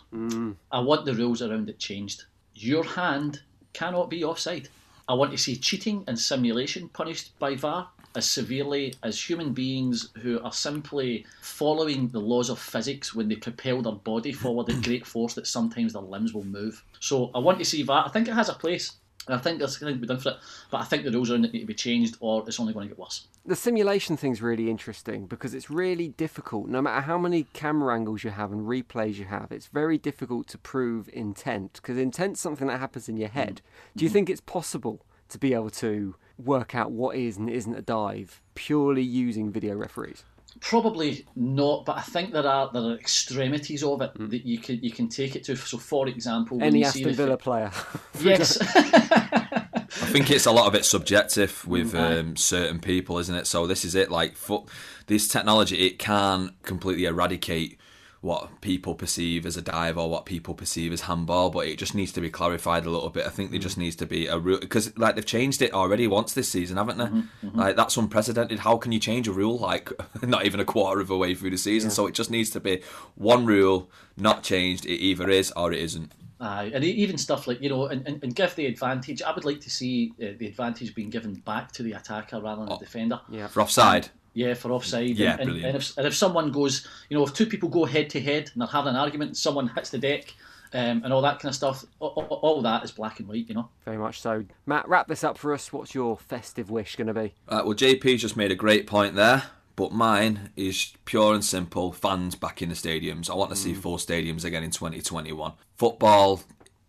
[0.72, 2.24] I want the rules around it changed.
[2.54, 4.68] Your hand cannot be offside.
[5.08, 10.08] I want to see cheating and simulation punished by VAR as severely as human beings
[10.22, 14.82] who are simply following the laws of physics when they propel their body forward at
[14.82, 16.82] great force that sometimes their limbs will move.
[16.98, 18.06] So I want to see that.
[18.06, 18.92] I think it has a place.
[19.26, 20.36] And I think there's going to be done for it,
[20.70, 22.88] but I think the rules around it need to be changed, or it's only going
[22.88, 23.26] to get worse.
[23.44, 26.68] The simulation thing's really interesting because it's really difficult.
[26.68, 30.46] No matter how many camera angles you have and replays you have, it's very difficult
[30.48, 33.56] to prove intent because intent's something that happens in your head.
[33.56, 33.96] Mm.
[33.96, 34.14] Do you mm-hmm.
[34.14, 38.40] think it's possible to be able to work out what is and isn't a dive
[38.54, 40.24] purely using video referees?
[40.60, 44.82] Probably not, but I think there are there are extremities of it that you can
[44.82, 45.56] you can take it to.
[45.56, 47.70] So, for example, Any you Aston the- Villa player.
[48.20, 53.46] yes, I think it's a lot of it subjective with um, certain people, isn't it?
[53.46, 54.10] So this is it.
[54.10, 54.64] Like foot,
[55.08, 57.78] this technology, it can completely eradicate
[58.20, 61.94] what people perceive as a dive or what people perceive as handball, but it just
[61.94, 63.26] needs to be clarified a little bit.
[63.26, 63.82] I think there just mm.
[63.82, 66.98] needs to be a rule because like they've changed it already once this season, haven't
[66.98, 67.04] they?
[67.04, 67.58] Mm-hmm, mm-hmm.
[67.58, 68.60] Like that's unprecedented.
[68.60, 69.90] How can you change a rule like
[70.22, 71.90] not even a quarter of a way through the season?
[71.90, 72.82] So it just needs to be
[73.14, 74.86] one rule, not changed.
[74.86, 76.12] It either is or it isn't.
[76.38, 79.22] Aye, and e- even stuff like you know, and, and, and give the advantage.
[79.22, 82.60] I would like to see uh, the advantage being given back to the attacker rather
[82.60, 82.78] than the oh.
[82.78, 83.20] defender.
[83.30, 83.46] Yeah.
[83.46, 84.08] For offside.
[84.36, 85.16] Yeah, for offside.
[85.16, 85.66] Yeah, and, and, brilliant.
[85.66, 88.50] and, if, and if someone goes, you know, if two people go head to head
[88.52, 90.34] and they're having an argument, and someone hits the deck,
[90.74, 93.48] um, and all that kind of stuff, all, all, all that is black and white,
[93.48, 93.70] you know.
[93.86, 94.44] Very much so.
[94.66, 95.72] Matt, wrap this up for us.
[95.72, 97.32] What's your festive wish going to be?
[97.48, 101.92] Uh, well, JP's just made a great point there, but mine is pure and simple
[101.92, 103.30] fans back in the stadiums.
[103.30, 105.54] I want to see full stadiums again in 2021.
[105.76, 106.42] Football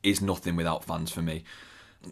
[0.03, 1.45] is nothing without fans for me.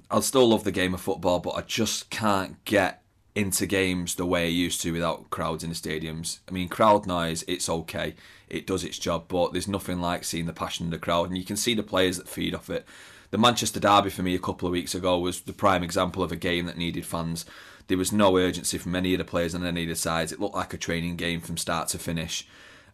[0.10, 3.02] I'll still love the game of football, but I just can't get
[3.36, 6.40] into games the way I used to without crowds in the stadiums.
[6.48, 8.16] I mean, crowd noise, it's okay.
[8.48, 11.38] It does its job, but there's nothing like seeing the passion of the crowd, and
[11.38, 12.86] you can see the players that feed off it.
[13.32, 16.32] The Manchester Derby for me a couple of weeks ago was the prime example of
[16.32, 17.46] a game that needed fans.
[17.88, 20.32] There was no urgency from any of the players on any of the sides.
[20.32, 22.48] It looked like a training game from start to finish.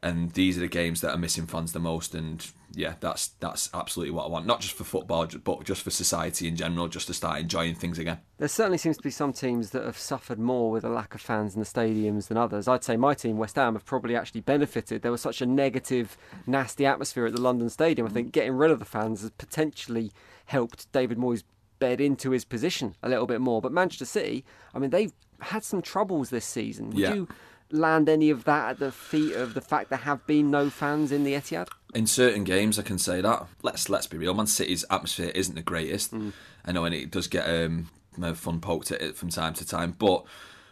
[0.04, 2.16] And these are the games that are missing fans the most.
[2.16, 2.43] And
[2.74, 4.47] yeah, that's that's absolutely what I want.
[4.47, 7.99] Not just for football, but just for society in general, just to start enjoying things
[7.99, 8.18] again.
[8.39, 11.22] There certainly seems to be some teams that have suffered more with a lack of
[11.22, 12.68] fans in the stadiums than others.
[12.68, 15.04] I'd say my team, West Ham, have probably actually benefited.
[15.04, 18.08] There was such a negative, nasty atmosphere at the London Stadium.
[18.08, 18.32] I think mm.
[18.32, 20.12] getting rid of the fans has potentially
[20.45, 21.43] helped David Moyes
[21.78, 23.62] bed into his position a little bit more.
[23.62, 26.91] But Manchester City, I mean, they've had some troubles this season.
[26.91, 27.14] Would Yeah.
[27.14, 27.28] you
[27.72, 31.12] land any of that at the feet of the fact there have been no fans
[31.12, 31.68] in the Etihad?
[31.94, 33.48] in certain games, I can say that.
[33.62, 34.34] Let's let's be real.
[34.34, 36.14] Man City's atmosphere isn't the greatest.
[36.66, 37.90] I know, and it does get um,
[38.36, 39.96] fun poked at it from time to time.
[39.98, 40.24] But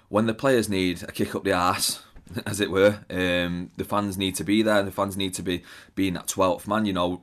[0.07, 2.03] when the players need a kick up the ass,
[2.45, 4.83] as it were, um, the fans need to be there.
[4.83, 5.63] The fans need to be
[5.95, 6.85] being that twelfth man.
[6.85, 7.21] You know,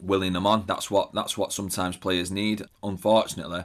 [0.00, 0.64] willing them on.
[0.66, 2.62] That's what that's what sometimes players need.
[2.82, 3.64] Unfortunately.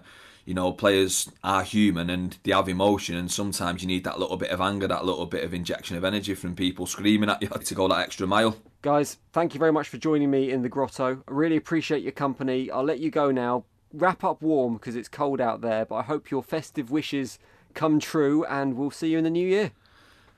[0.50, 4.36] You know, players are human and they have emotion, and sometimes you need that little
[4.36, 7.50] bit of anger, that little bit of injection of energy from people screaming at you
[7.66, 8.58] to go that extra mile.
[8.82, 11.22] Guys, thank you very much for joining me in the grotto.
[11.28, 12.72] I really appreciate your company.
[12.72, 13.66] I'll let you go now.
[13.94, 17.38] Wrap up warm because it's cold out there, but I hope your festive wishes
[17.76, 19.70] come true and we'll see you in the new year.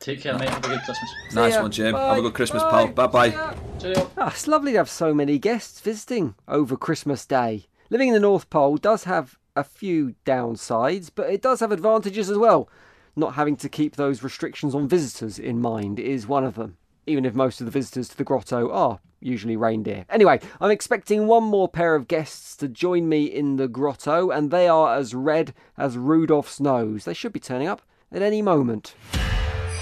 [0.02, 0.50] Take care, mate.
[0.50, 1.10] Have a good Christmas.
[1.34, 1.94] Nice one, Jim.
[1.94, 2.10] Bye.
[2.10, 2.88] Have a good Christmas, Bye.
[2.92, 3.08] pal.
[3.08, 3.56] Bye bye.
[3.80, 4.12] Cheerio.
[4.18, 7.68] Ah, it's lovely to have so many guests visiting over Christmas Day.
[7.90, 12.30] Living in the North Pole does have a few downsides, but it does have advantages
[12.30, 12.68] as well.
[13.16, 17.24] Not having to keep those restrictions on visitors in mind is one of them, even
[17.24, 20.06] if most of the visitors to the grotto are usually reindeer.
[20.10, 24.52] Anyway, I'm expecting one more pair of guests to join me in the grotto, and
[24.52, 27.06] they are as red as Rudolph's nose.
[27.06, 27.82] They should be turning up
[28.12, 28.96] at any moment.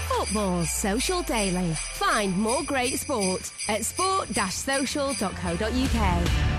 [0.10, 1.74] Football Social Daily.
[1.94, 6.59] Find more great sport at sport-social.co.uk.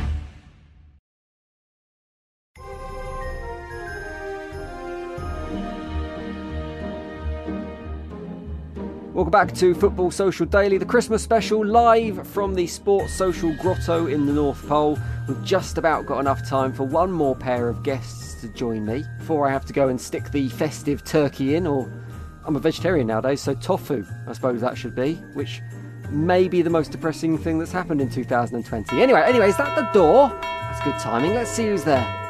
[9.20, 14.06] Welcome back to Football Social Daily, the Christmas special, live from the Sports Social Grotto
[14.06, 14.98] in the North Pole.
[15.28, 19.04] We've just about got enough time for one more pair of guests to join me
[19.18, 21.92] before I have to go and stick the festive turkey in, or
[22.46, 25.60] I'm a vegetarian nowadays, so tofu, I suppose that should be, which
[26.08, 29.02] may be the most depressing thing that's happened in 2020.
[29.02, 30.30] Anyway, anyway, is that the door?
[30.40, 31.34] That's good timing.
[31.34, 32.29] Let's see who's there.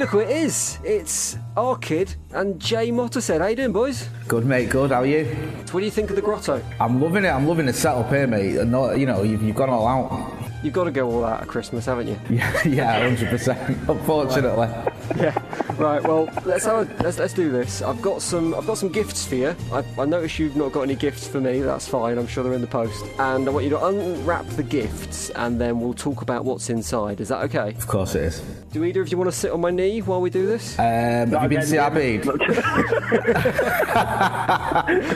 [0.00, 0.78] Look who it is.
[0.82, 3.42] It's our kid and Jay Mottershead.
[3.42, 4.08] How you doing, boys?
[4.26, 4.70] Good, mate.
[4.70, 4.92] Good.
[4.92, 5.26] How are you?
[5.72, 6.62] What do you think of the grotto?
[6.80, 7.28] I'm loving it.
[7.28, 8.56] I'm loving the setup here, mate.
[8.56, 10.32] And not, you know, you've, you've gone all out.
[10.62, 12.18] You've got to go all out at Christmas, haven't you?
[12.30, 13.76] Yeah, yeah, hundred percent.
[13.88, 14.68] Unfortunately.
[15.16, 15.36] Yeah.
[15.76, 16.02] Right.
[16.02, 17.80] Well, let's have a, let's let's do this.
[17.82, 19.56] I've got some I've got some gifts for you.
[19.72, 21.60] I, I notice you've not got any gifts for me.
[21.60, 22.18] That's fine.
[22.18, 23.04] I'm sure they're in the post.
[23.18, 27.20] And I want you to unwrap the gifts, and then we'll talk about what's inside.
[27.20, 27.70] Is that okay?
[27.70, 28.42] Of course it is.
[28.72, 30.78] Do either of you want to sit on my knee while we do this?
[30.78, 32.24] Um, have you been to see Abid?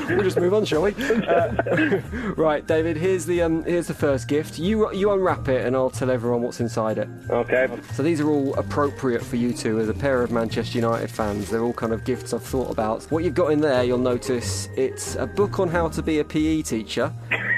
[0.09, 0.93] we'll just move on, shall we?
[0.95, 2.01] Uh,
[2.37, 2.97] right, David.
[2.97, 4.59] Here's the um, here's the first gift.
[4.59, 7.09] You you unwrap it, and I'll tell everyone what's inside it.
[7.31, 7.69] Okay.
[7.93, 11.49] So these are all appropriate for you two as a pair of Manchester United fans.
[11.49, 13.05] They're all kind of gifts I've thought about.
[13.05, 16.25] What you've got in there, you'll notice it's a book on how to be a
[16.25, 17.13] PE teacher,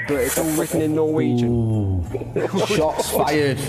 [0.07, 2.03] but it's all written in Norwegian.
[2.67, 3.59] Shots fired.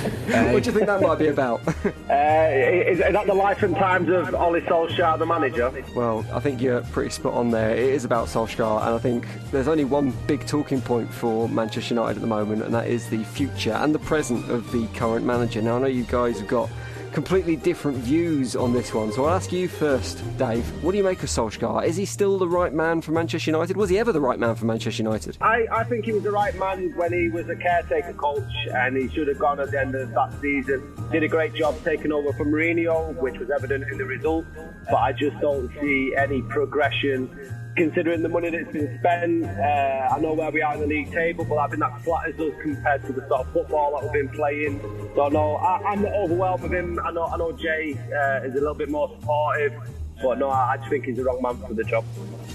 [0.52, 1.60] what do you think that might be about?
[2.08, 5.70] Uh, is, is that the life and times of Ole Solskjaer, the manager?
[5.94, 7.70] Well, I think you're pretty spot on there.
[7.70, 11.94] It is about Solskjaer, and I think there's only one big talking point for Manchester
[11.94, 15.26] United at the moment, and that is the future and the present of the current
[15.26, 15.60] manager.
[15.60, 16.70] Now, I know you guys have got
[17.12, 20.64] completely different views on this one, so I'll ask you first, Dave.
[20.82, 21.84] What do you make of Solskjaer?
[21.84, 23.76] Is he still the right man for Manchester United?
[23.76, 25.38] Was he ever the right man for Manchester United?
[25.40, 28.42] I, I think he was the right man when he was a caretaker coach
[28.72, 30.94] and he should have gone at the end of that season.
[31.10, 34.48] Did a great job taking over from Mourinho, which was evident in the results,
[34.90, 37.30] but I just don't see any progression
[37.78, 39.44] considering the money that's been spent.
[39.44, 42.38] Uh, I know where we are in the league table, but I think that flatters
[42.40, 44.80] us compared to the sort of football that we've been playing.
[45.14, 46.98] So no, I, I'm not overwhelmed with him.
[47.04, 49.74] I know, I know Jay uh, is a little bit more supportive,
[50.20, 52.04] but no, I, I just think he's the wrong man for the job.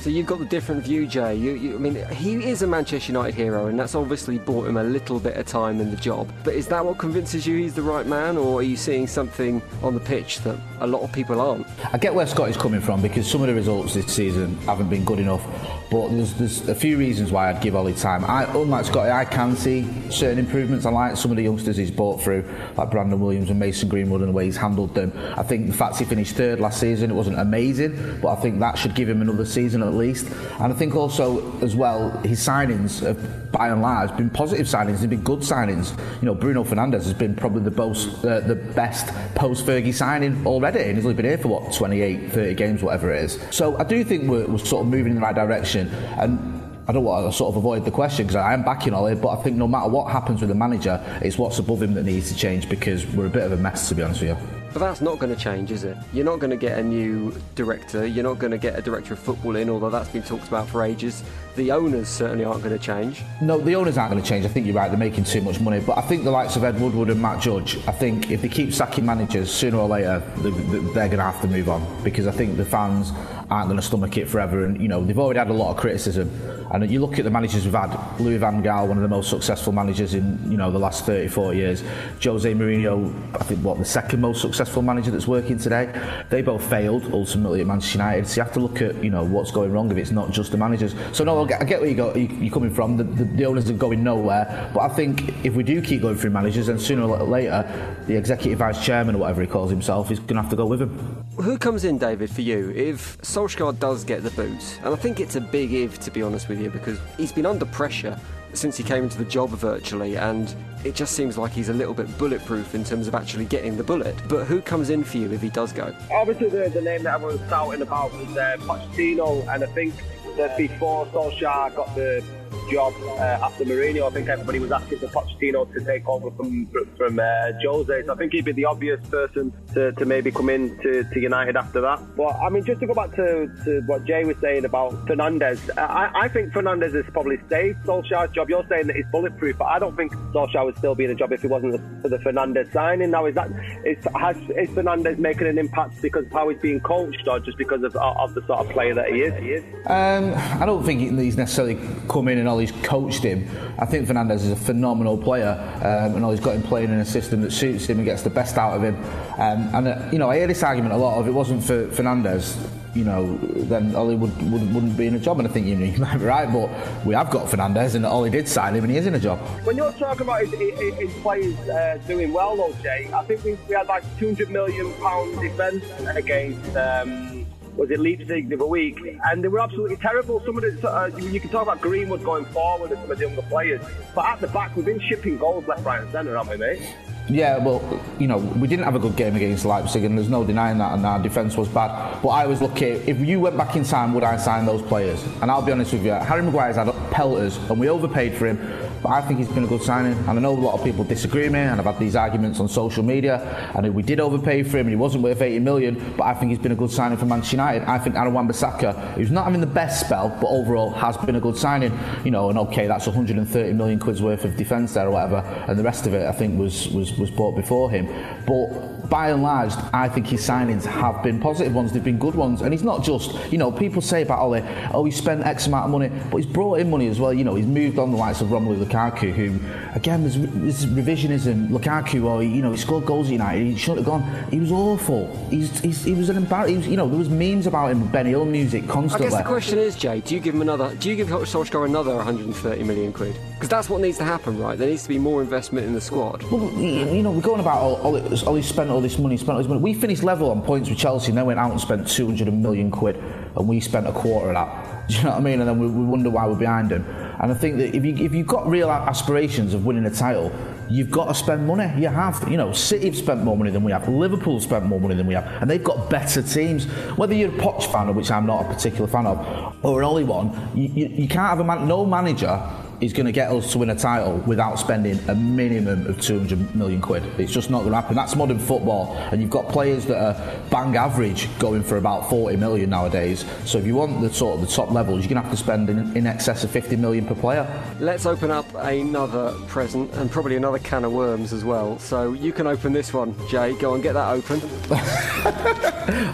[0.03, 1.33] So you've got the different view, Jay.
[1.33, 4.75] You, you, I mean, he is a Manchester United hero, and that's obviously bought him
[4.75, 6.29] a little bit of time in the job.
[6.43, 9.61] But is that what convinces you he's the right man, or are you seeing something
[9.81, 11.65] on the pitch that a lot of people aren't?
[11.93, 14.89] I get where Scott is coming from because some of the results this season haven't
[14.89, 15.41] been good enough.
[15.89, 18.25] But there's, there's a few reasons why I'd give Ole time.
[18.25, 20.85] I, unlike Scott, I can see certain improvements.
[20.85, 22.43] I like some of the youngsters he's brought through,
[22.75, 25.13] like Brandon Williams and Mason Greenwood, and the way he's handled them.
[25.37, 28.59] I think the fact he finished third last season, it wasn't amazing, but I think
[28.59, 30.27] that should give him another season at least.
[30.59, 34.99] And I think also, as well, his signings have, by and large, been positive signings.
[34.99, 35.97] They've been good signings.
[36.21, 40.81] You know, Bruno Fernandes has been probably the most, uh, the best post-Fergie signing already,
[40.81, 43.39] and he's only been here for what 28, 30 games, whatever it is.
[43.51, 46.59] So I do think we're, we're sort of moving in the right direction, and.
[46.85, 49.29] I don't want to sort of avoid the question because I am backing Ole, but
[49.29, 52.29] I think no matter what happens with the manager, it's what's above him that needs
[52.29, 54.62] to change because we're a bit of a mess, to be honest with you.
[54.73, 55.95] But that's not going to change, is it?
[56.13, 58.07] You're not going to get a new director.
[58.07, 60.67] You're not going to get a director of football in, although that's been talked about
[60.67, 61.23] for ages.
[61.55, 63.21] The owners certainly aren't going to change.
[63.39, 64.45] No, the owners aren't going to change.
[64.45, 64.87] I think you're right.
[64.87, 65.79] They're making too much money.
[65.79, 68.49] But I think the likes of Ed Woodward and Matt Judge, I think if they
[68.49, 72.31] keep sacking managers, sooner or later, they're going to have to move on because I
[72.31, 73.11] think the fans
[73.53, 74.65] aren't going to stomach it forever.
[74.65, 76.29] And, you know, they've already had a lot of criticism.
[76.71, 79.29] And you look at the managers we've had, Louis Van Gaal, one of the most
[79.29, 81.83] successful managers in, you know, the last 30, 40 years.
[82.23, 85.93] Jose Mourinho, I think, what, the second most successful manager that's working today.
[86.31, 88.27] They both failed, ultimately, at Manchester United.
[88.27, 90.51] So you have to look at, you know, what's going wrong if it's not just
[90.51, 90.95] the managers.
[91.11, 92.97] So, no, I get, where you go, you're coming from.
[92.97, 94.71] The, the, the owners are going nowhere.
[94.73, 97.63] But I think if we do keep going through managers, then sooner or later,
[98.07, 100.65] the executive vice chairman, or whatever he calls himself, is going to have to go
[100.65, 101.23] with him.
[101.35, 104.79] Who comes in, David, for you if Solskjaer does get the boot?
[104.83, 107.45] And I think it's a big if, to be honest with you, because he's been
[107.45, 108.17] under pressure
[108.53, 111.93] since he came into the job virtually, and it just seems like he's a little
[111.93, 114.15] bit bulletproof in terms of actually getting the bullet.
[114.29, 115.93] But who comes in for you if he does go?
[116.11, 119.93] Obviously, the, the name that everyone's shouting about was uh, Pochettino, and I think
[120.37, 122.23] that before Solskjaer got the
[122.71, 126.67] job uh, after Mourinho, I think everybody was asking for Pochettino to take over from
[126.97, 128.05] from uh, Jose.
[128.05, 131.19] So I think he'd be the obvious person to, to maybe come in to, to
[131.19, 131.99] United after that.
[132.15, 135.59] But I mean, just to go back to, to what Jay was saying about Fernandes,
[135.77, 138.49] I, I think Fernandes has probably saved Solskjaer's job.
[138.49, 141.15] You're saying that he's bulletproof, but I don't think Solskjaer would still be in a
[141.15, 143.11] job if it wasn't for the Fernandes signing.
[143.11, 143.49] Now, is that
[143.85, 147.57] is, has, is Fernandes making an impact because of how he's being coached, or just
[147.57, 149.63] because of, of the sort of player that he is?
[149.87, 151.77] Um, I don't think he's necessarily
[152.07, 153.47] come in and all he's coached him.
[153.79, 156.99] I think Fernandes is a phenomenal player, um, and all he's got him playing in
[156.99, 158.97] a system that suits him and gets the best out of him.
[159.39, 161.21] Um, and uh, you know, I hear this argument a lot.
[161.21, 162.57] If it wasn't for Fernandes,
[162.93, 165.39] you know, then Ole would, would, wouldn't be in a job.
[165.39, 166.69] And I think you, know, you might be right, but
[167.05, 169.39] we have got Fernandes, and Ole did sign him, and he is in a job.
[169.63, 173.45] When you're talking about his, his, his players uh, doing well, though, Jay, I think
[173.45, 176.75] we, we had like 200 million pound defence against.
[176.75, 177.42] Um,
[177.75, 180.41] was it Leipzig the other week, and they were absolutely terrible.
[180.45, 183.25] Some of the uh, you can talk about Greenwood going forward and some of the
[183.25, 183.81] younger players,
[184.13, 186.95] but at the back we've been shipping goals left, right, and centre, haven't we, mate?
[187.29, 190.43] Yeah, well, you know, we didn't have a good game against Leipzig, and there's no
[190.43, 192.21] denying that, and our defence was bad.
[192.21, 192.85] But I was lucky.
[192.85, 195.23] If you went back in time, would I sign those players?
[195.41, 198.57] And I'll be honest with you, Harry Maguire's had pelters, and we overpaid for him.
[199.03, 200.13] But I think he's been a good signing.
[200.13, 202.61] And I know a lot of people disagree with me, and I've had these arguments
[202.61, 203.71] on social media.
[203.75, 206.51] And we did overpay for him, and he wasn't worth 80 million, but I think
[206.51, 207.83] he's been a good signing for Manchester United.
[207.83, 211.41] I think Aaron Wan-Bissaka, who's not having the best spell, but overall has been a
[211.41, 211.97] good signing.
[212.23, 215.37] You know, and okay, that's 130 million quid's worth of defence there or whatever,
[215.67, 218.07] and the rest of it I think was was was bought before him.
[218.47, 221.91] But by and large, I think his signings have been positive ones.
[221.91, 225.03] They've been good ones, and he's not just you know people say about Ole, oh
[225.03, 227.33] he spent X amount of money, but he's brought in money as well.
[227.33, 229.59] You know, he's moved on the likes of Romelu Lukaku, who
[229.95, 231.69] again there's, there's revisionism.
[231.69, 234.51] Lukaku, oh you know he scored goals at United, he shouldn't have gone.
[234.51, 235.27] He was awful.
[235.49, 236.85] He's, he's he was an embarrassment.
[236.85, 239.29] You know there was memes about him, Benny Hill music I constantly.
[239.29, 240.95] guess the question is, Jay, do you give him another?
[240.95, 243.35] Do you give Solskjaer another 130 million quid?
[243.55, 244.77] Because that's what needs to happen, right?
[244.77, 246.43] There needs to be more investment in the squad.
[246.43, 249.37] Well, you you know, we're going about all, all, all he spent all this money,
[249.37, 249.81] spent all this money.
[249.81, 252.91] We finished level on points with Chelsea, and then went out and spent 200 million
[252.91, 253.21] quid,
[253.55, 255.07] and we spent a quarter of that.
[255.07, 255.59] Do you know what I mean?
[255.59, 257.05] And then we, we wonder why we're behind them.
[257.39, 260.51] And I think that if you if you've got real aspirations of winning a title,
[260.89, 261.91] you've got to spend money.
[262.01, 262.49] You have.
[262.49, 264.07] You know, City have spent more money than we have.
[264.07, 266.85] Liverpool spent more money than we have, and they've got better teams.
[267.17, 270.23] Whether you're a Poch fan, which I'm not a particular fan of, or an Ole
[270.23, 271.87] one, you, you, you can't have a man.
[271.87, 272.61] No manager
[273.01, 276.75] is going to get us to win a title without spending a minimum of 200
[276.75, 277.23] million quid.
[277.39, 278.15] It's just not going to happen.
[278.15, 282.57] That's modern football, and you've got players that are bang average going for about 40
[282.57, 283.45] million nowadays.
[283.65, 285.57] So if you want the sort of the top levels, you're going to have to
[285.57, 287.67] spend in, in excess of 50 million per player.
[287.99, 291.97] Let's open up another present and probably another can of worms as well.
[291.99, 293.73] So you can open this one, Jay.
[293.79, 294.61] Go and get that open.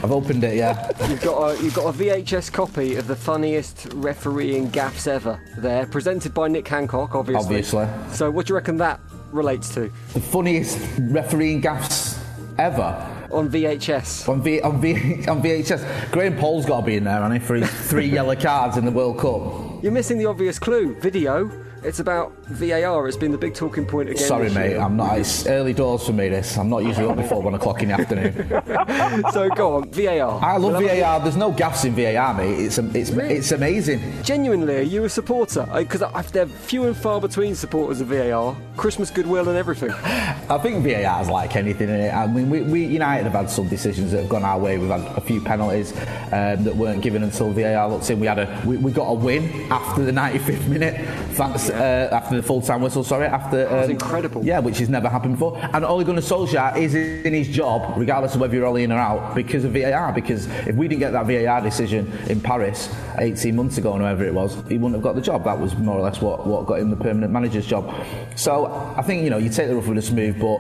[0.03, 0.89] I've opened it, yeah.
[1.07, 5.86] You've got a, you've got a VHS copy of the funniest refereeing gaffs ever there,
[5.86, 7.45] presented by Nick Hancock, obviously.
[7.45, 7.88] Obviously.
[8.12, 9.00] So what do you reckon that
[9.32, 9.91] relates to?
[10.14, 12.20] The funniest refereeing gaffs
[12.58, 13.16] ever.
[13.32, 14.28] On VHS.
[14.28, 14.93] On, v, on, v,
[15.28, 16.12] on VHS.
[16.12, 18.86] Graham Poll's got to be in there, hasn't he, for his three yellow cards in
[18.86, 19.84] the World Cup.
[19.84, 20.95] You're missing the obvious clue.
[20.95, 21.52] Video.
[21.82, 23.07] It's about VAR.
[23.07, 24.23] It's been the big talking point again.
[24.23, 24.71] Sorry, mate.
[24.71, 24.82] year.
[24.82, 25.17] I'm not.
[25.17, 26.27] It's early doors for me.
[26.30, 26.57] This.
[26.57, 29.23] I'm not usually up before one o'clock in the afternoon.
[29.32, 30.43] so go on, VAR.
[30.43, 31.19] I love We'll have a- VAR.
[31.21, 32.59] There's no gaps in VAR, mate.
[32.59, 34.23] It's it's it's amazing.
[34.23, 35.67] Genuinely, are you a supporter?
[35.73, 38.55] Because they're few and far between supporters of VAR.
[38.75, 39.91] Christmas goodwill and everything.
[39.91, 42.13] I think VAR is like anything in it.
[42.13, 44.77] I mean, we, we United have had some decisions that have gone our way.
[44.77, 45.91] We've had a few penalties
[46.32, 48.19] um, that weren't given until VAR looked in.
[48.19, 50.95] We had a we, we got a win after the 95th minute,
[51.36, 53.03] thanks uh, after the full time whistle.
[53.03, 54.43] Sorry, after um, was incredible.
[54.43, 55.57] Yeah, which has never happened before.
[55.74, 58.97] And Ole Gunnar Solskjaer is in his job, regardless of whether you're Ole in or
[58.97, 60.13] out, because of VAR.
[60.13, 64.26] Because if we didn't get that VAR decision in Paris 18 months ago, or whatever
[64.26, 65.43] it was, he wouldn't have got the job.
[65.43, 67.93] That was more or less what, what got him the permanent manager's job.
[68.36, 68.65] So
[68.97, 70.57] I think you know you take the rough with the smooth, but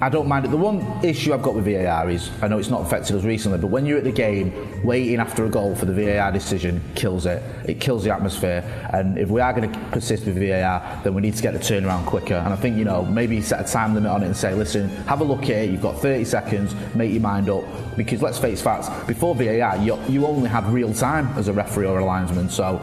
[0.00, 0.52] I don't mind it.
[0.52, 3.58] The one issue I've got with VAR is I know it's not affected us recently,
[3.58, 4.52] but when you're at the game
[4.84, 7.42] waiting after a goal for the VAR decision, kills it.
[7.68, 8.62] It kills the atmosphere.
[8.92, 11.58] And if we are going to persist with VAR, then we need to get the
[11.58, 12.34] turnaround quicker.
[12.34, 14.88] And I think you know maybe set a time limit on it and say, listen,
[15.06, 15.64] have a look here.
[15.64, 16.74] You've got 30 seconds.
[16.94, 17.64] Make your mind up.
[17.96, 21.86] Because let's face facts, before VAR, you, you only had real time as a referee
[21.86, 22.48] or a linesman.
[22.48, 22.80] So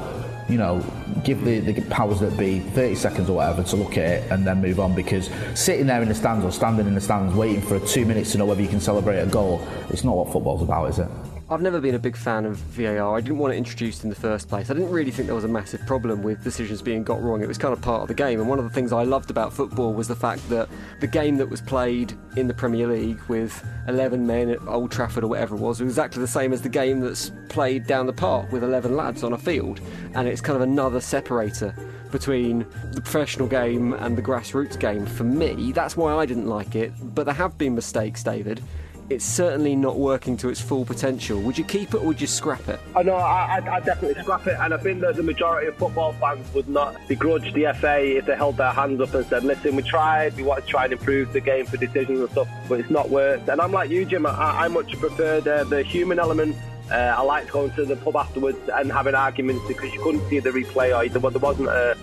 [0.47, 0.83] you know,
[1.23, 4.45] give the, the powers that be 30 seconds or whatever to look at it and
[4.45, 7.61] then move on because sitting there in the stands or standing in the stands waiting
[7.61, 10.61] for two minutes to know whether you can celebrate a goal, it's not what football's
[10.61, 11.07] about, is it?
[11.47, 13.15] I've never been a big fan of VAR.
[13.15, 14.71] I didn't want it introduced in the first place.
[14.71, 17.43] I didn't really think there was a massive problem with decisions being got wrong.
[17.43, 18.39] It was kind of part of the game.
[18.39, 20.67] And one of the things I loved about football was the fact that
[21.01, 25.23] the game that was played in the Premier League with 11 men at Old Trafford
[25.23, 28.13] or whatever it was was exactly the same as the game that's played down the
[28.13, 29.79] park with 11 lads on a field.
[30.15, 31.75] And it's kind of another separator
[32.11, 35.73] between the professional game and the grassroots game for me.
[35.73, 36.91] That's why I didn't like it.
[37.13, 38.63] But there have been mistakes, David.
[39.07, 41.39] It's certainly not working to its full potential.
[41.41, 42.79] Would you keep it or would you scrap it?
[42.95, 46.51] I know, I, definitely scrap it, and I think that the majority of football fans
[46.55, 49.83] would not begrudge the FA if they held their hands up and said, listen, we
[49.83, 52.89] tried, we want to try and improve the game for decisions and stuff, but it's
[52.89, 53.47] not worked.
[53.47, 54.31] And I'm like you, Jim, I,
[54.65, 56.55] I much prefer the, the human element.
[56.89, 60.39] Uh, I liked going to the pub afterwards and having arguments because you couldn't see
[60.39, 61.95] the replay or there, there wasn't a,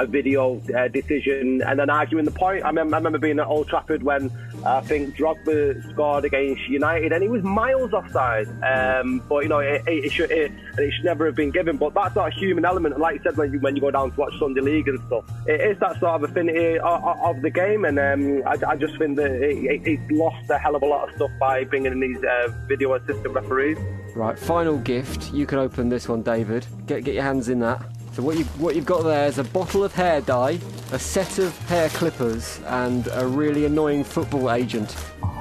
[0.00, 2.64] a video uh, decision and then arguing the point.
[2.64, 4.30] I, mem- I remember being at Old Trafford when
[4.64, 8.48] I think Drogba scored against United and he was miles offside.
[8.62, 11.76] Um, but you know, it, it, it should it, it should never have been given.
[11.76, 12.98] But a human element.
[12.98, 15.24] Like you said, when you when you go down to watch Sunday League and stuff,
[15.46, 17.84] it is that sort of affinity of, of the game.
[17.84, 20.86] And um, I, I just think that it, it, it's lost a hell of a
[20.86, 23.78] lot of stuff by bringing in these uh, video assistant referees.
[24.14, 25.32] Right, final gift.
[25.32, 26.66] You can open this one, David.
[26.86, 27.82] Get get your hands in that.
[28.12, 30.58] So what you what you've got there is a bottle of hair dye,
[30.90, 34.96] a set of hair clippers, and a really annoying football agent.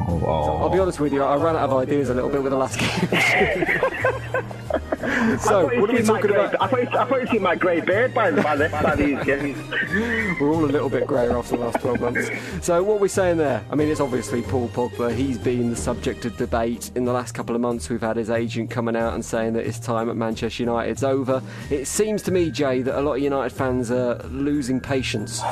[0.07, 2.41] Oh, So I'll be honest with you, I ran out of ideas a little bit
[2.43, 3.65] with the last game.
[5.39, 6.61] So, what are we you'd seen my talking grey- about?
[6.61, 9.23] I thought, you, I thought you'd seen my grey beard by, by, this, by these
[9.23, 9.57] games.
[10.39, 12.29] We're all a little bit greyer after the last 12 months.
[12.61, 13.63] So, what are we saying there?
[13.71, 15.13] I mean, it's obviously Paul Pogba.
[15.13, 16.91] He's been the subject of debate.
[16.95, 19.65] In the last couple of months, we've had his agent coming out and saying that
[19.65, 21.41] his time at Manchester United's over.
[21.69, 25.41] It seems to me, Jay, that a lot of United fans are losing patience.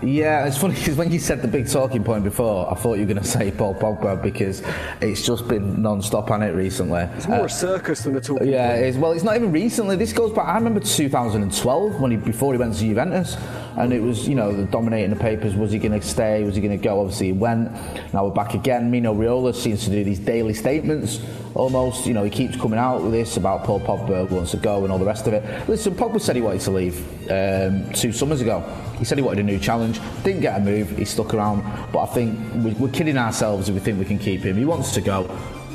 [0.00, 3.00] Yeah, it's funny because when you said the big talking point before, I thought you
[3.00, 4.62] were going to say Paul Pogba because
[5.00, 7.00] it's just been non-stop on it recently.
[7.16, 8.40] It's more Uh, a circus than a talk.
[8.42, 9.96] yeah, it's, well, it's not even recently.
[9.96, 10.46] This goes back.
[10.48, 13.36] I remember 2012 when he before he went to Juventus,
[13.76, 15.54] and it was you know dominating the papers.
[15.54, 16.44] Was he going to stay?
[16.44, 17.00] Was he going to go?
[17.00, 17.70] Obviously, he went.
[18.12, 18.90] Now we're back again.
[18.90, 21.20] Mino Raiola seems to do these daily statements.
[21.58, 24.84] Almost, you know, he keeps coming out with this about Paul Pogba wants to go
[24.84, 25.68] and all the rest of it.
[25.68, 26.96] Listen, Pogba said he wanted to leave
[27.32, 28.60] um, two summers ago.
[28.96, 30.00] He said he wanted a new challenge.
[30.22, 30.96] Didn't get a move.
[30.96, 31.62] He stuck around.
[31.92, 34.56] But I think we- we're kidding ourselves if we think we can keep him.
[34.56, 35.28] He wants to go.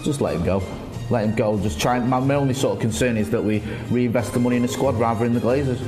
[0.03, 0.63] Just let him go.
[1.09, 1.59] Let him go.
[1.59, 1.99] Just try.
[1.99, 3.61] My only sort of concern is that we
[3.91, 5.81] reinvest the money in the squad rather than the Glazers.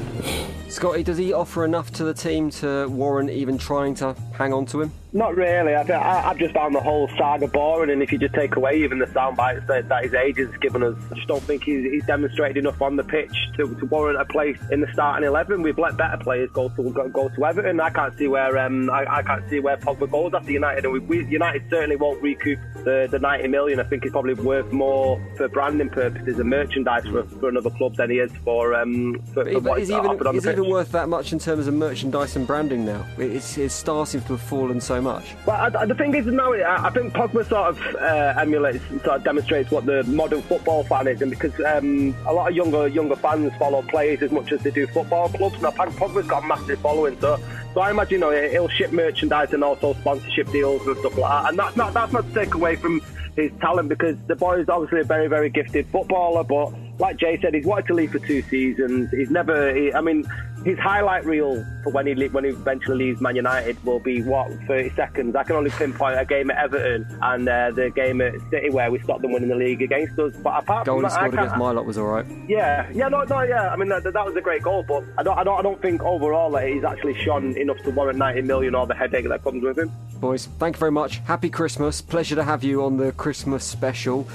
[0.76, 4.66] Scotty, does he offer enough to the team to warrant even trying to hang on
[4.66, 4.92] to him?
[5.16, 5.74] Not really.
[5.74, 8.84] I, I, I've just found the whole saga boring, and if you just take away
[8.84, 11.90] even the sound bites that, that his agent's given us, I just don't think he's,
[11.90, 15.62] he's demonstrated enough on the pitch to, to warrant a place in the starting eleven.
[15.62, 17.80] We've let better players go to go, go to Everton.
[17.80, 20.92] I can't see where um, I, I can't see where Pogba goes after United, and
[20.92, 23.80] we, we, United certainly won't recoup the, the 90 million.
[23.80, 27.96] I think it's probably worth more for branding purposes and merchandise for, for another club
[27.96, 30.65] than he is for um, for, for what he's even, offered on the he pitch.
[30.70, 33.06] Worth that much in terms of merchandise and branding now?
[33.18, 35.36] It's, his star seems to have fallen so much.
[35.46, 39.18] Well, I, the thing is now, I I think Pogba sort of uh, emulates, sort
[39.18, 42.88] of demonstrates what the modern football fan is, and because um, a lot of younger
[42.88, 45.62] younger fans follow players as much as they do football clubs.
[45.62, 47.40] Now, Pog- Pogba's got a massive following, so
[47.74, 51.44] so I imagine you know he'll ship merchandise and also sponsorship deals and stuff like
[51.44, 51.50] that.
[51.50, 53.02] And that's not that's not to take away from
[53.36, 57.40] his talent because the boy is obviously a very very gifted footballer, but like Jay
[57.42, 59.12] said, he's wanted to leave for two seasons.
[59.12, 59.74] He's never.
[59.76, 60.26] He, I mean,
[60.66, 64.50] his highlight reel for when he when he eventually leaves Man United will be what
[64.68, 65.36] 30 seconds.
[65.36, 68.90] I can only pinpoint a game at Everton and uh, the game at City where
[68.90, 70.34] we stopped them winning the league against us.
[70.38, 72.26] But apart Goal from that, scored against my lot was all right.
[72.48, 73.70] yeah, yeah, no, no, yeah.
[73.70, 75.82] I mean, that, that was a great goal, but I don't, I don't, I don't
[75.82, 79.44] think overall that he's actually shone enough to warrant 90 million or the headache that
[79.44, 79.92] comes with him.
[80.20, 81.20] Boys, thank you very much.
[81.20, 82.02] Happy Christmas.
[82.02, 84.28] Pleasure to have you on the Christmas special.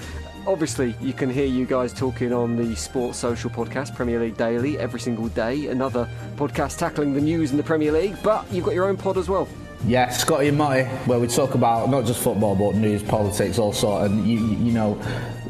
[0.47, 4.79] Obviously, you can hear you guys talking on the Sports Social podcast, Premier League Daily,
[4.79, 5.67] every single day.
[5.67, 9.19] Another podcast tackling the news in the Premier League, but you've got your own pod
[9.19, 9.47] as well.
[9.87, 13.73] Yeah, Scotty and Matty, where we talk about not just football but news, politics, all
[13.73, 14.11] sort.
[14.11, 15.01] And you, you know,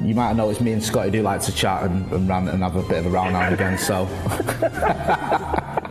[0.02, 2.62] you might have noticed me and Scotty do like to chat and, and rant and
[2.62, 3.78] have a bit of a row now again.
[3.78, 4.06] So,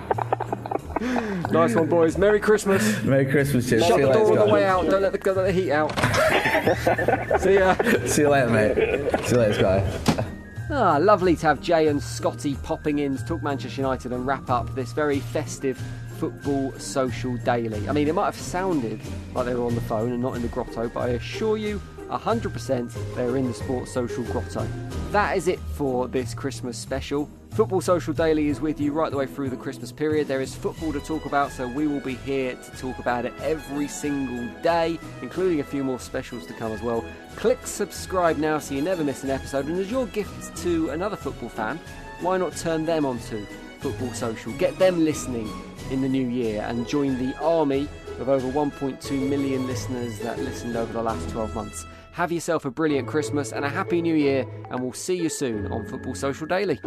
[1.51, 2.17] Nice one, boys.
[2.17, 3.01] Merry Christmas.
[3.03, 3.79] Merry Christmas, Jim.
[3.79, 4.87] Shut See the later, door on the way out.
[4.87, 5.89] Don't let the, don't let the heat out.
[7.41, 7.75] See ya.
[8.05, 9.25] See you later, mate.
[9.25, 10.23] See you later, Scotty.
[10.71, 14.51] Ah, lovely to have Jay and Scotty popping in to talk Manchester United and wrap
[14.51, 15.81] up this very festive
[16.19, 17.89] football social daily.
[17.89, 18.99] I mean, it might have sounded
[19.33, 21.81] like they were on the phone and not in the grotto, but I assure you,
[22.09, 24.67] 100% they're in the sports social grotto.
[25.11, 27.27] That is it for this Christmas special.
[27.51, 30.27] Football Social Daily is with you right the way through the Christmas period.
[30.27, 33.33] There is football to talk about, so we will be here to talk about it
[33.41, 37.03] every single day, including a few more specials to come as well.
[37.35, 39.65] Click subscribe now so you never miss an episode.
[39.65, 41.79] And as your gift to another football fan,
[42.21, 43.45] why not turn them on to
[43.79, 44.53] Football Social?
[44.53, 45.49] Get them listening
[45.91, 47.89] in the new year and join the army
[48.19, 51.85] of over 1.2 million listeners that listened over the last 12 months.
[52.13, 55.71] Have yourself a brilliant Christmas and a happy new year, and we'll see you soon
[55.71, 56.79] on Football Social Daily.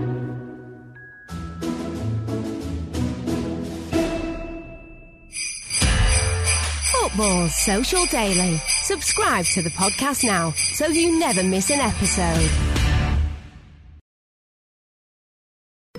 [6.92, 8.58] Football Social Daily.
[8.82, 12.81] Subscribe to the podcast now so you never miss an episode.